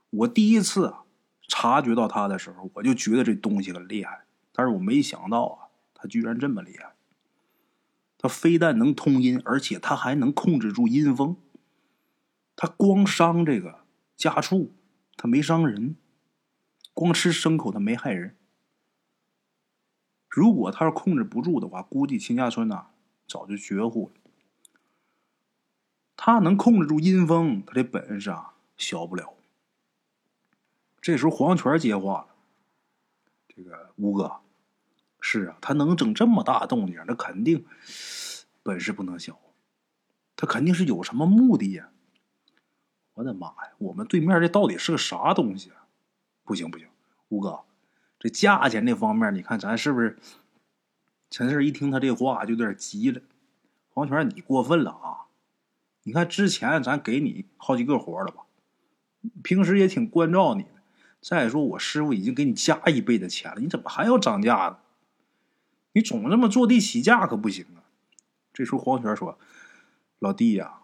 [0.09, 1.03] 我第一次啊
[1.47, 6.95] 察觉到他的时候，我就觉得这东西很厉害，但是我没想到啊，他居然这么厉害。
[8.17, 11.37] 他非但能通阴，而且他还能控制住阴风。”
[12.57, 13.85] 他光伤这个
[14.17, 14.73] 家畜，
[15.15, 15.95] 他没伤人；
[16.93, 18.35] 光吃牲口，他没害人。
[20.27, 22.87] 如果他要控制不住的话，估计秦家村呐
[23.25, 24.19] 早就绝户了。
[26.17, 29.35] 他能控制住阴风，他这本事啊小不了。
[31.01, 32.27] 这时候黄泉接话了
[33.47, 34.37] ：“这个吴哥，
[35.21, 37.65] 是啊，他能整这么大动静，那肯定
[38.63, 39.39] 本事不能小，
[40.35, 41.89] 他肯定是有什么目的呀。”
[43.15, 43.71] 我的妈呀！
[43.79, 45.87] 我们对面这到底是个啥东西啊？
[46.45, 46.87] 不行不行，
[47.27, 47.61] 吴哥，
[48.17, 50.17] 这价钱那方面，你看咱是不是？
[51.29, 53.21] 陈四一听他这话就有点急了。
[53.89, 55.27] 黄泉，你过分了啊！
[56.03, 58.43] 你看之前咱给你好几个活了吧？
[59.43, 60.78] 平时也挺关照你的。
[61.21, 64.77] 再说我师傅已经给你加一倍的钱了，你怎么还要涨价呢？
[65.93, 67.83] 你总这么坐地起价可不行啊！
[68.53, 69.37] 这时候黄泉说
[70.19, 70.75] ：“老弟呀。”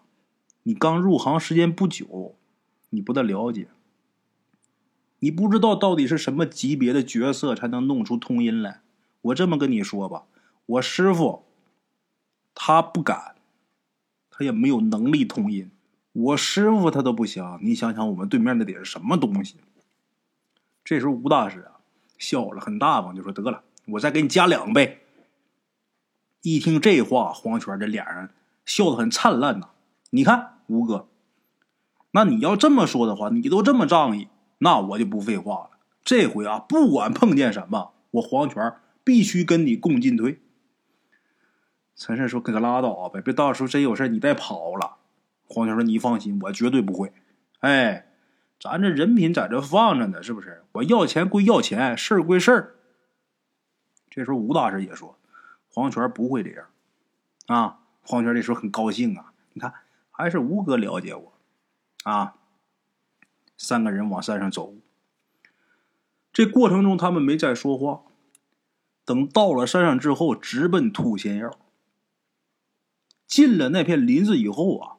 [0.67, 2.35] 你刚入行时间不久，
[2.89, 3.67] 你不大了解，
[5.19, 8.81] 你不知道到底是什么级别的角色才能弄出通音来。
[9.21, 10.23] 我这么跟你说吧，
[10.65, 11.45] 我师傅
[12.55, 13.35] 他不敢，
[14.31, 15.69] 他也没有能力通音。
[16.13, 19.57] 我师傅他都不行，你想想我们对面那得是什么东西？
[20.85, 21.81] 这时候吴大师啊
[22.17, 25.01] 笑了，很大方，就说：“得了，我再给你加两倍。”
[26.41, 28.29] 一听这话，黄泉这脸上
[28.63, 29.71] 笑得很灿烂呐。
[30.11, 30.53] 你看。
[30.67, 31.07] 吴哥，
[32.09, 35.77] 那你要这么说的话，你都这么仗义，那我就不废话了。
[36.03, 40.41] 这回啊，不管碰见什么，我黄泉必须跟你共进退。
[41.95, 44.95] 陈胜说：“可拉倒呗，别到时候真有事你再跑了。”
[45.47, 47.13] 黄泉说：“你放心，我绝对不会。
[47.59, 48.07] 哎，
[48.59, 50.63] 咱这人品在这放着呢，是不是？
[50.73, 52.75] 我要钱归要钱，事儿归事儿。”
[54.09, 55.17] 这时候吴大师也说
[55.69, 56.67] ：“黄泉不会这样。”
[57.47, 59.73] 啊，黄泉这时候很高兴啊，你看。
[60.17, 61.33] 还是吴哥了解我，
[62.03, 62.35] 啊！
[63.57, 64.73] 三个人往山上走，
[66.31, 68.03] 这过程中他们没再说话。
[69.03, 71.59] 等到了山上之后，直奔兔仙药。
[73.27, 74.94] 进了那片林子以后啊，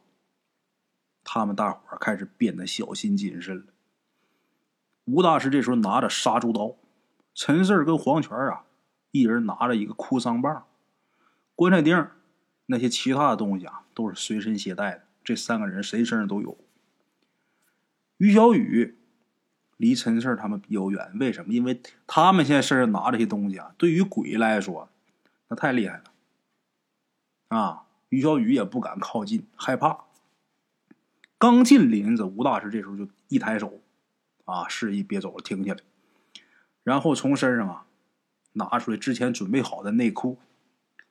[1.29, 3.65] 他们大伙开始变得小心谨慎了。
[5.07, 6.77] 吴大师这时候拿着杀猪刀，
[7.35, 8.65] 陈四跟黄泉啊，
[9.11, 10.67] 一人拿着一个哭丧棒，
[11.57, 12.09] 棺材钉
[12.67, 15.03] 那些其他的东西啊，都是随身携带的。
[15.25, 16.57] 这三个人谁身上都有。
[18.19, 18.97] 于小雨
[19.77, 21.53] 离陈四他们比较远，为什么？
[21.53, 24.89] 因为他们现在身上拿这些东西啊，对于鬼来说，
[25.49, 26.05] 那太厉害了。
[27.49, 30.05] 啊，于小雨也不敢靠近，害怕。
[31.39, 33.81] 刚进林子，吴大师这时候就一抬手，
[34.45, 35.81] 啊，示意别走了，停下来。
[36.83, 37.87] 然后从身上啊
[38.53, 40.39] 拿出来之前准备好的内裤，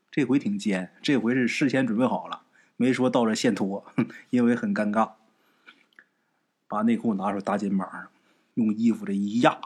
[0.10, 2.44] 这回挺尖，这回是事先准备好了。
[2.78, 3.86] 没说到这现脱，
[4.32, 5.12] 因为很尴尬。
[6.68, 8.08] 把内裤拿出来搭肩膀上，
[8.56, 9.60] 用衣服这一压，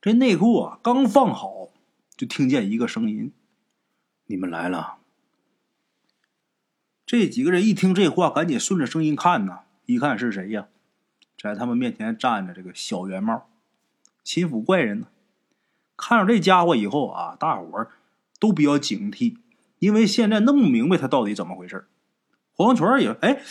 [0.00, 1.70] 这内裤啊刚放好，
[2.16, 3.32] 就听见一个声音
[4.26, 4.98] ：“你们来了。”
[7.04, 10.68] 这几个人一听这话，赶紧顺着声音看呐，一看是谁呀？
[11.38, 13.48] 在他们面前站着这个小圆帽，
[14.22, 15.08] 秦府怪人呢。
[15.96, 17.92] 看到这家伙以后啊，大伙儿
[18.38, 19.36] 都比较警惕。
[19.78, 21.88] 因为现在弄不明白他到底怎么回事
[22.52, 23.42] 黄泉也哎，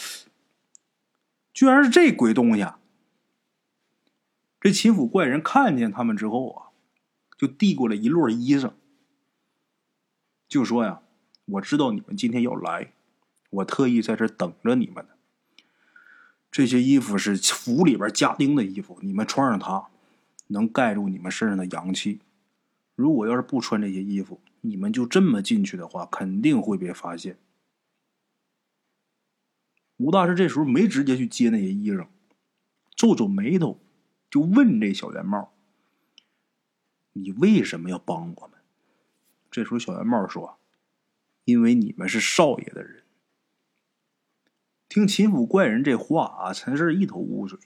[1.54, 2.62] 居然是这鬼东西！
[2.62, 2.80] 啊
[4.62, 6.70] 这秦府怪人看见他们之后啊，
[7.38, 8.72] 就递过来一摞衣裳，
[10.48, 11.02] 就说呀
[11.46, 12.94] ：“我知道你们今天要来，
[13.52, 15.12] 我特意在这等着你们呢。”
[16.52, 19.88] 这些衣服是府里边家丁的衣服，你们穿上它，
[20.48, 22.20] 能盖住你们身上的阳气。
[22.96, 27.38] 如果要是不穿这些衣服，你们就这么进去的话，肯定会被发现。
[29.96, 32.08] 吴大师这时候没直接去接那些衣裳，
[32.96, 33.80] 皱皱眉头，
[34.30, 35.54] 就问这小圆帽
[37.14, 38.60] ：“你为什么要帮我们？”
[39.50, 40.60] 这时候小圆帽说
[41.46, 43.04] ：“因为你们是少爷的人。”
[44.92, 47.58] 听秦府怪人这话啊，陈氏一头雾水。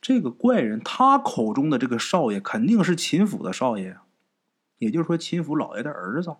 [0.00, 3.98] 这个怪人他口中的这个少爷，肯定是秦府的少爷，
[4.78, 6.36] 也就是说秦府老爷的儿子。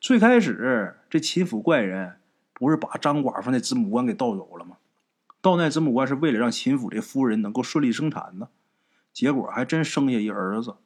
[0.00, 2.20] 最开始这秦府怪人
[2.52, 4.76] 不是把张寡妇那子母棺给盗走了吗？
[5.40, 8.50] 盗那子母棺是为了让秦府这夫人能够顺利生产呢。
[9.12, 10.76] 结果还真生下一儿子，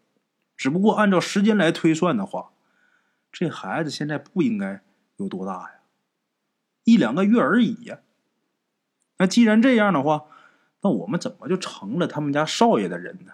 [0.57, 2.53] 只不过按照时间来推算的话，
[3.31, 4.83] 这孩子现在不应该
[5.19, 5.81] 有多大呀。
[6.85, 8.01] 一两个月而已呀。
[9.19, 10.27] 那既然这样的话，
[10.83, 13.33] 那我们怎么就成了他们家少爷的人呢？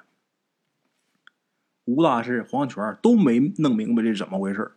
[1.85, 4.73] 吴大师、黄泉都没弄明白这是怎么回事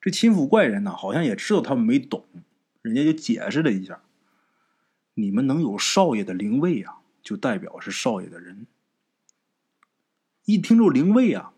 [0.00, 2.24] 这秦府怪人呢，好像也知道他们没懂，
[2.80, 4.00] 人家就解释了一下：
[5.14, 8.66] 你们能有少爷的灵位啊，就代表是少爷的人。
[10.44, 11.52] 一听着灵位啊，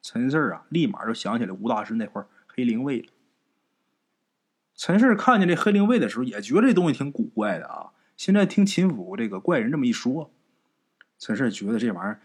[0.00, 3.08] 陈四啊，立马就想起来吴大师那块黑灵位了。
[4.84, 7.92] 陈氏看见这黑灵位的时候，也觉得这东西挺古怪的啊。
[8.16, 10.32] 现在听秦府这个怪人这么一说，
[11.20, 12.20] 陈氏觉得这玩意儿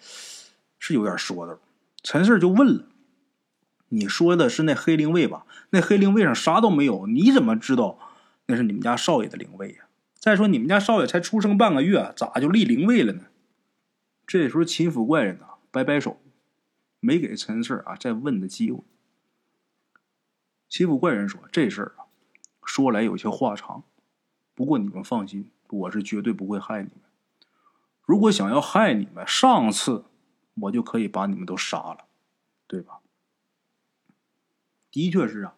[0.79, 1.59] 是有点说的。
[2.01, 2.87] 陈氏就问了
[3.89, 5.45] ：“你说的是那黑灵位吧？
[5.69, 7.99] 那黑灵位上啥都没有，你怎么知道
[8.47, 9.83] 那是你们家少爷的灵位呀？
[10.15, 13.25] 再说你们家少爷才出生半个月，咋就立灵位了呢？”
[14.25, 16.19] 这时候秦府怪人呐摆摆手，
[17.01, 18.81] 没给陈氏啊再问的机会。
[20.67, 22.05] 秦府怪人说：“这事儿啊。”
[22.67, 23.83] 说来有些话长，
[24.53, 27.09] 不过你们放心，我是绝对不会害你们。
[28.03, 30.03] 如果想要害你们，上次
[30.55, 32.05] 我就可以把你们都杀了，
[32.67, 32.99] 对吧？
[34.91, 35.55] 的确是啊。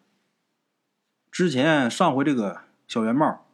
[1.32, 3.44] 之前上回这个小圆帽，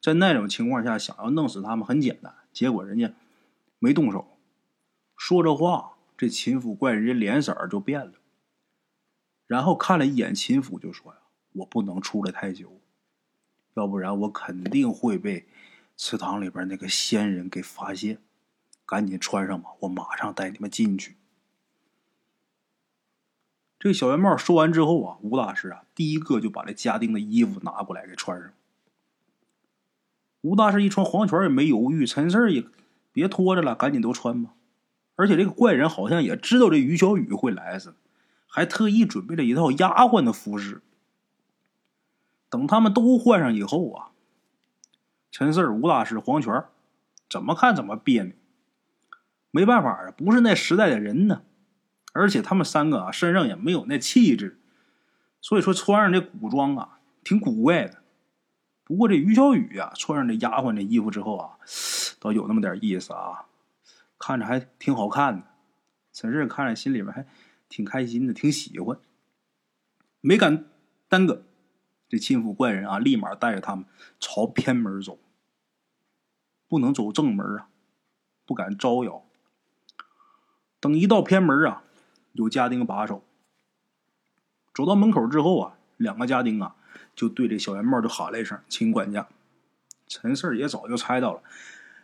[0.00, 3.12] 在那种情况下想要弄死他们很简单，结果人家
[3.78, 4.36] 没动手。
[5.16, 8.14] 说着话，这秦府怪人家脸色就变了，
[9.46, 11.18] 然后看了一眼秦府，就说呀。
[11.54, 12.80] 我不能出来太久，
[13.74, 15.46] 要不然我肯定会被
[15.96, 18.18] 祠堂里边那个仙人给发现。
[18.86, 21.16] 赶紧穿上吧，我马上带你们进去。
[23.78, 28.52] 这小圆帽说完之后啊，吴大师啊，第一个就把这家丁的衣服拿过来给穿上。
[30.42, 32.62] 吴大师一穿黄泉也没犹豫，陈四也
[33.10, 34.52] 别拖着了，赶紧都穿吧。
[35.16, 37.96] 而且这个怪人好像也知道这于小雨会来似的，
[38.46, 40.82] 还特意准备了一套丫鬟的服饰。
[42.54, 44.12] 等他们都换上以后啊，
[45.32, 46.62] 陈四、吴大师、黄泉
[47.28, 48.32] 怎么看怎么别扭。
[49.50, 51.42] 没办法啊，不是那时代的人呢。
[52.12, 54.60] 而且他们三个啊，身上也没有那气质，
[55.40, 58.04] 所以说穿上这古装啊，挺古怪的。
[58.84, 61.58] 不过这于小雨啊，穿上这丫鬟这衣服之后啊，
[62.20, 63.46] 倒有那么点意思啊，
[64.16, 65.46] 看着还挺好看的。
[66.12, 67.26] 陈四看着心里面还
[67.68, 68.96] 挺开心的，挺喜欢，
[70.20, 70.66] 没敢
[71.08, 71.42] 耽搁。
[72.14, 73.84] 这秦府怪人啊，立马带着他们
[74.20, 75.18] 朝偏门走，
[76.68, 77.66] 不能走正门啊，
[78.46, 79.24] 不敢招摇。
[80.78, 81.82] 等一到偏门啊，
[82.34, 83.24] 有家丁把守。
[84.72, 86.76] 走到门口之后啊，两个家丁啊
[87.16, 89.26] 就对这小圆帽就喊了一声：“秦管家。”
[90.06, 91.42] 陈四也早就猜到了，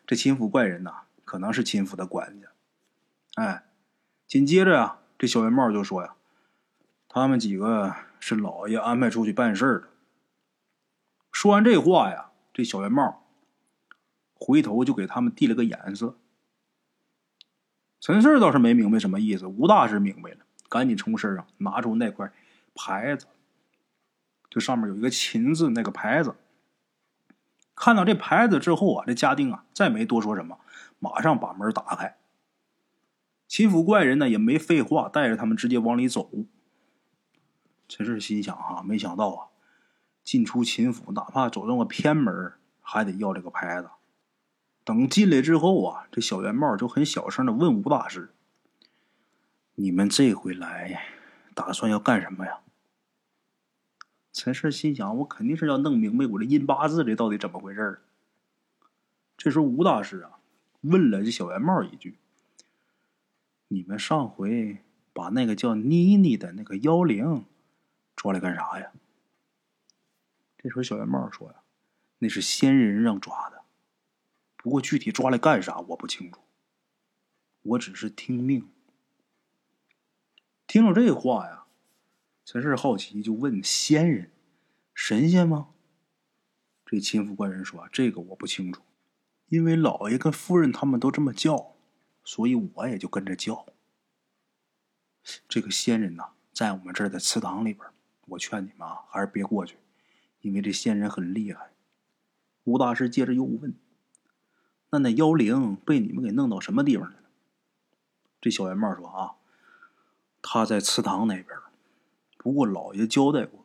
[0.05, 2.49] 这秦府怪人呐，可能是秦府的管家。
[3.37, 3.63] 哎，
[4.27, 6.17] 紧接着啊，这小圆帽就说呀
[7.09, 9.85] ：“他们几个是老爷安排出去办事的。”
[11.41, 13.25] 说完这话呀，这小圆帽
[14.35, 16.19] 回头就给他们递了个眼色。
[17.99, 22.31] 陈四倒是没明白什么意思，吴大师明白了，赶紧从身上拿出那块
[22.75, 23.27] 牌子，
[24.51, 26.37] 就上面有一个“秦”字那个牌子。
[27.75, 30.59] 看到这牌子之后啊，这家丁啊再没多说什么，
[30.99, 32.19] 马上把门打开。
[33.49, 36.31] 秦府怪人呢也没废话，带着他们直接往里走。
[37.89, 39.50] 陈四心想哈，没想到啊。
[40.23, 43.91] 进出秦府，哪怕走这么偏门，还得要这个牌子。
[44.85, 48.33] 等进来之后啊，这小圆帽就很小声的问吴大师
[49.77, 51.05] ：“你们这回来，
[51.55, 52.61] 打算要干什么呀？”
[54.33, 58.01] 陈氏心想：“我肯定是要弄明白我这阴八字这到底怎么回事
[59.37, 60.39] 这时候吴大师啊，
[60.83, 62.19] 问了这小圆帽一句
[63.69, 64.79] ：“你们上回
[65.13, 67.45] 把那个叫妮妮的那个妖灵
[68.15, 68.93] 抓来干啥呀？”
[70.63, 71.63] 这时候，小圆帽说：“呀，
[72.19, 73.63] 那是仙人让抓的，
[74.59, 76.43] 不过具体抓来干啥我不清楚。
[77.63, 78.69] 我只是听命。
[80.67, 81.65] 听了这话呀，
[82.45, 84.31] 陈氏好奇就问：“仙人，
[84.93, 85.71] 神仙吗？”
[86.85, 88.83] 这秦府官人说：“这个我不清楚，
[89.47, 91.75] 因为老爷跟夫人他们都这么叫，
[92.23, 93.65] 所以我也就跟着叫。
[95.49, 97.87] 这个仙人呐，在我们这儿的祠堂里边，
[98.27, 99.77] 我劝你们啊，还是别过去，
[100.41, 101.73] 因为这仙人很厉害。”
[102.65, 103.75] 吴大师接着又问
[104.91, 107.25] ：“那那妖灵被你们给弄到什么地方去了？”
[108.41, 109.35] 这小圆帽说：“啊，
[110.43, 111.47] 他在祠堂那边，
[112.37, 113.65] 不过老爷交代过，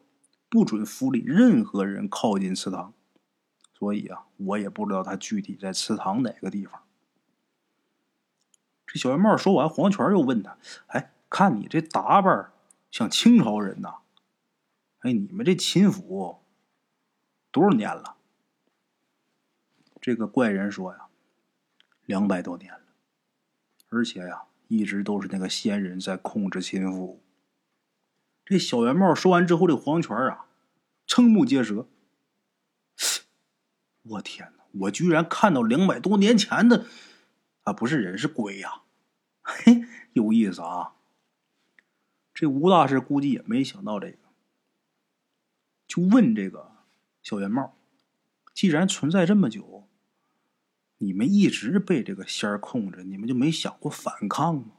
[0.49, 2.93] 不准府里任何人靠近祠堂，
[3.73, 6.81] 所以啊，我也不知道他具体在祠堂哪个地方。”
[8.87, 10.57] 这小圆帽说完，黄泉又问他
[10.87, 12.51] ：“哎，看你这打扮，
[12.91, 13.95] 像清朝人呐？
[14.99, 16.44] 哎，你们这秦府
[17.55, 18.17] 多少年了？”
[20.01, 21.07] 这个怪人说呀
[22.05, 22.81] ：“两百多年了，
[23.87, 27.23] 而且呀，一直都是那个仙人在控制秦府。”
[28.43, 30.47] 这小圆帽说完之后，这黄泉啊，
[31.07, 31.87] 瞠目结舌。
[34.03, 34.63] 我天哪！
[34.81, 36.85] 我居然看到两百多年前的
[37.63, 38.81] 啊，不是人是鬼呀！
[39.41, 40.95] 嘿，有意思啊！
[42.33, 44.17] 这吴大师估计也没想到这个，
[45.87, 46.74] 就问这个
[47.25, 47.73] 小圆帽
[48.53, 49.87] ：“既然存在这么久。”
[50.99, 54.73] 你们一直被这个仙儿控制，你们就没想过反抗吗？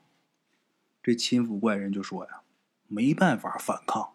[1.02, 2.42] 这秦府怪人就说呀
[2.86, 4.12] ：“没办法反抗，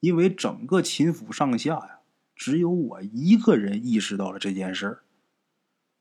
[0.00, 2.00] 因为整个秦府上下呀，
[2.34, 5.02] 只有我一个人意识到了这件事儿，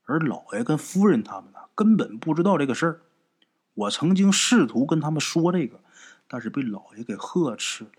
[0.03, 3.01] 而老爷跟夫人他们呢，根本不知道这个事儿。
[3.75, 5.79] 我曾经试图跟他们说这个，
[6.27, 7.91] 但是被老爷给呵斥了，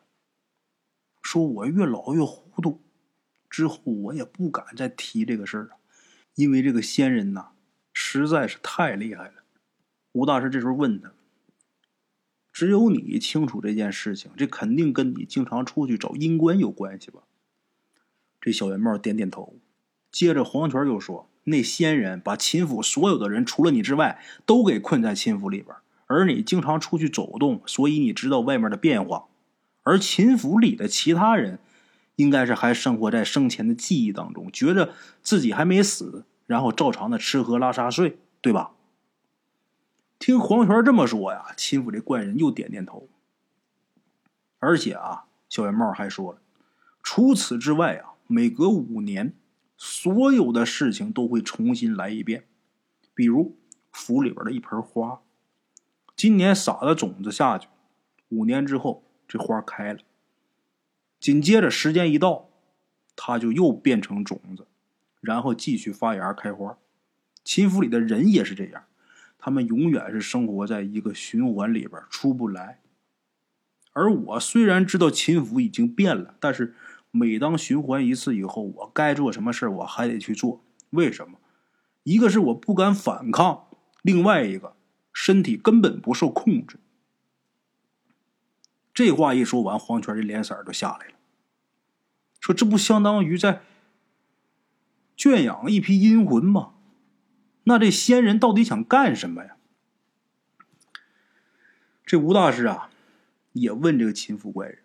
[1.23, 2.83] 说我越老越糊涂。
[3.51, 5.71] 之后我也不敢再提这个事儿了。”
[6.37, 7.53] 因为这个仙人呐，
[7.95, 9.33] 实在是太厉害了。
[10.13, 11.13] 吴大师这时候问他
[12.53, 17.21] ：“只有你清楚这件事情，这肯定跟你经常出去找阴官有关系吧？”
[18.39, 19.57] 这小圆帽点点头。
[20.13, 25.75] 接着黄泉又说：“那仙人把秦府所有的人，除了你之外，都给困在秦府里边。
[26.07, 29.27] 而你经常出去走动，所以你知道外面的变化。
[29.83, 31.59] 而秦府里的其他人……”
[32.17, 34.93] 应该是还生活在生前的记忆当中，觉着
[35.23, 38.73] 自己还没死，然后照常的吃喝拉撒睡，对吧？
[40.19, 43.09] 听黄泉这么说呀，秦府这怪人又点点头。
[44.59, 46.41] 而且啊，小圆帽还说了，
[47.03, 49.35] 除此之外啊，每隔五年，
[49.77, 52.47] 所有的事情都会重新来一遍。
[53.15, 53.57] 比如
[53.93, 55.21] 府里边的一盆花，
[56.17, 57.69] 今年撒的种子下去，
[58.31, 60.01] 五年之后这花开了。
[61.27, 62.51] 紧接着时间一到，
[63.17, 64.69] 它就又变成种子，
[65.21, 66.79] 然后继续发芽开花。
[67.43, 68.85] 秦府里的人也是这样，
[69.37, 72.79] 他们永远是生活在一个循环里边出不来。
[73.93, 76.77] 而我虽然知道秦府已经变了，但是
[77.11, 80.63] 每当循环一次以后，我该做什么事我还得去做。
[80.91, 81.41] 为什么？
[82.05, 83.67] 一个是我不敢反抗，
[84.03, 84.77] 另外一个
[85.13, 86.79] 身体根本不受控制。
[88.95, 91.16] 这话一说完，黄泉这脸色都下来了。
[92.47, 93.63] 说这不相当于在
[95.17, 96.75] 圈养一批阴魂吗？
[97.65, 99.57] 那这仙人到底想干什么呀？
[102.05, 102.89] 这吴大师啊，
[103.53, 104.79] 也问这个秦府怪人，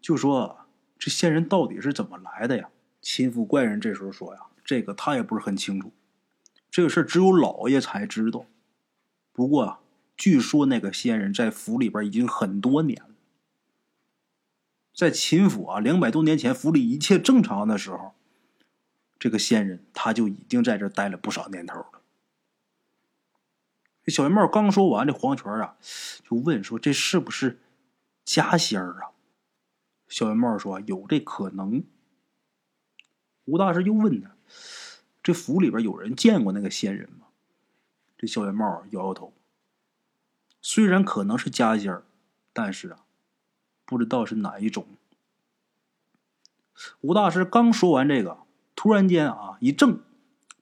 [0.00, 0.60] 就说
[0.98, 2.70] 这仙人到底是怎么来的呀？
[3.02, 5.92] 秦府怪人这时候说呀，这个他也不是很清楚，
[6.70, 8.46] 这个事只有老爷才知道。
[9.34, 9.80] 不过啊，
[10.16, 13.09] 据说那个仙人在府里边已经很多年了。
[15.00, 18.12] 在秦府啊，两百多年前府里一切正常的时候，
[19.18, 22.02] 这个仙人他就已经在这待了不少年头了。
[24.04, 25.78] 这小圆帽刚说完，这黄泉啊
[26.28, 27.60] 就问说：“这是不是
[28.26, 29.16] 家仙儿啊？”
[30.06, 31.82] 小圆帽说：“有这可能。”
[33.46, 34.36] 吴大师又问他
[35.24, 37.28] ：“这府里边有人见过那个仙人吗？”
[38.18, 39.32] 这小圆帽摇摇头。
[40.60, 42.04] 虽然可能是家仙儿，
[42.52, 43.06] 但是啊。
[43.90, 44.86] 不知道是哪一种。
[47.00, 48.38] 吴大师刚说完这个，
[48.76, 49.98] 突然间啊一怔，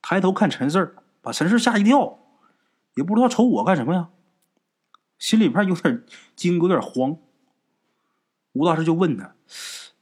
[0.01, 2.17] 抬头看陈四儿，把陈四吓一跳，
[2.95, 4.09] 也不知道瞅我干什么呀，
[5.19, 6.03] 心里边有点
[6.35, 7.17] 惊，有点慌。
[8.53, 9.35] 吴大师就问他：“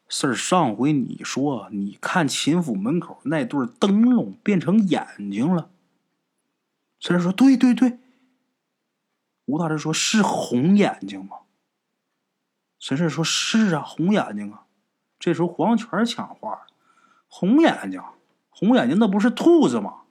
[0.07, 5.69] 四儿，上回你说你看秦府门口那对灯笼变成眼睛了。”
[7.01, 7.99] 陈四说：“对对对。”
[9.45, 11.39] 吴大师说：“是红眼睛吗？”
[12.79, 14.63] 陈氏说：“是啊，红眼睛啊。”
[15.19, 16.67] 这时候黄泉抢话
[17.27, 18.01] ：“红眼睛，
[18.49, 20.01] 红眼睛那不是兔子吗？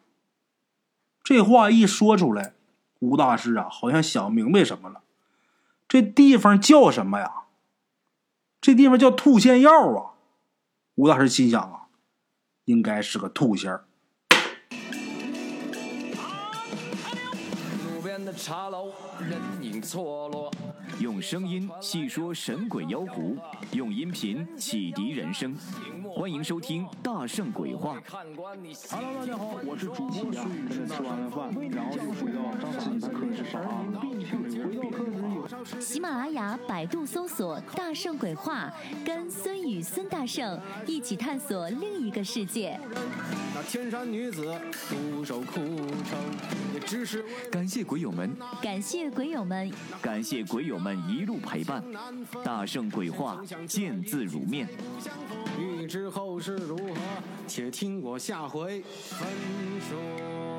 [1.23, 2.55] 这话一说出来，
[2.99, 5.03] 吴大师啊，好像想明白什么了。
[5.89, 7.45] 这地方叫什么呀？
[8.61, 10.15] 这地方叫兔仙药啊！
[10.97, 11.87] 吴大师心想啊，
[12.65, 13.87] 应该是个兔仙儿。
[18.33, 20.51] 茶楼，人影错落。
[21.01, 23.37] 用声音细说神鬼妖狐，
[23.73, 25.57] 用音频启迪人生。
[26.19, 27.99] 欢迎收听《大圣鬼话》。
[28.01, 32.41] 看官你 Hello，大家好，我是主播孙宇，吃完了饭，然后就回到
[32.81, 38.73] 自己的课室上啊，回到课室有喜马拉雅、百度搜索“大圣鬼话”，
[39.05, 42.81] 跟孙宇、孙大圣一起探索另一个世界。
[43.55, 44.59] 那天山女子
[44.89, 46.19] 独守枯城，
[46.73, 51.85] 也只是感谢鬼友们，感谢鬼友们，感谢鬼友们一路陪伴。
[52.43, 54.67] 大圣鬼话，见字如面。
[55.87, 56.95] 欲知后事如何，
[57.47, 59.29] 且听我下回分
[59.89, 60.56] 说。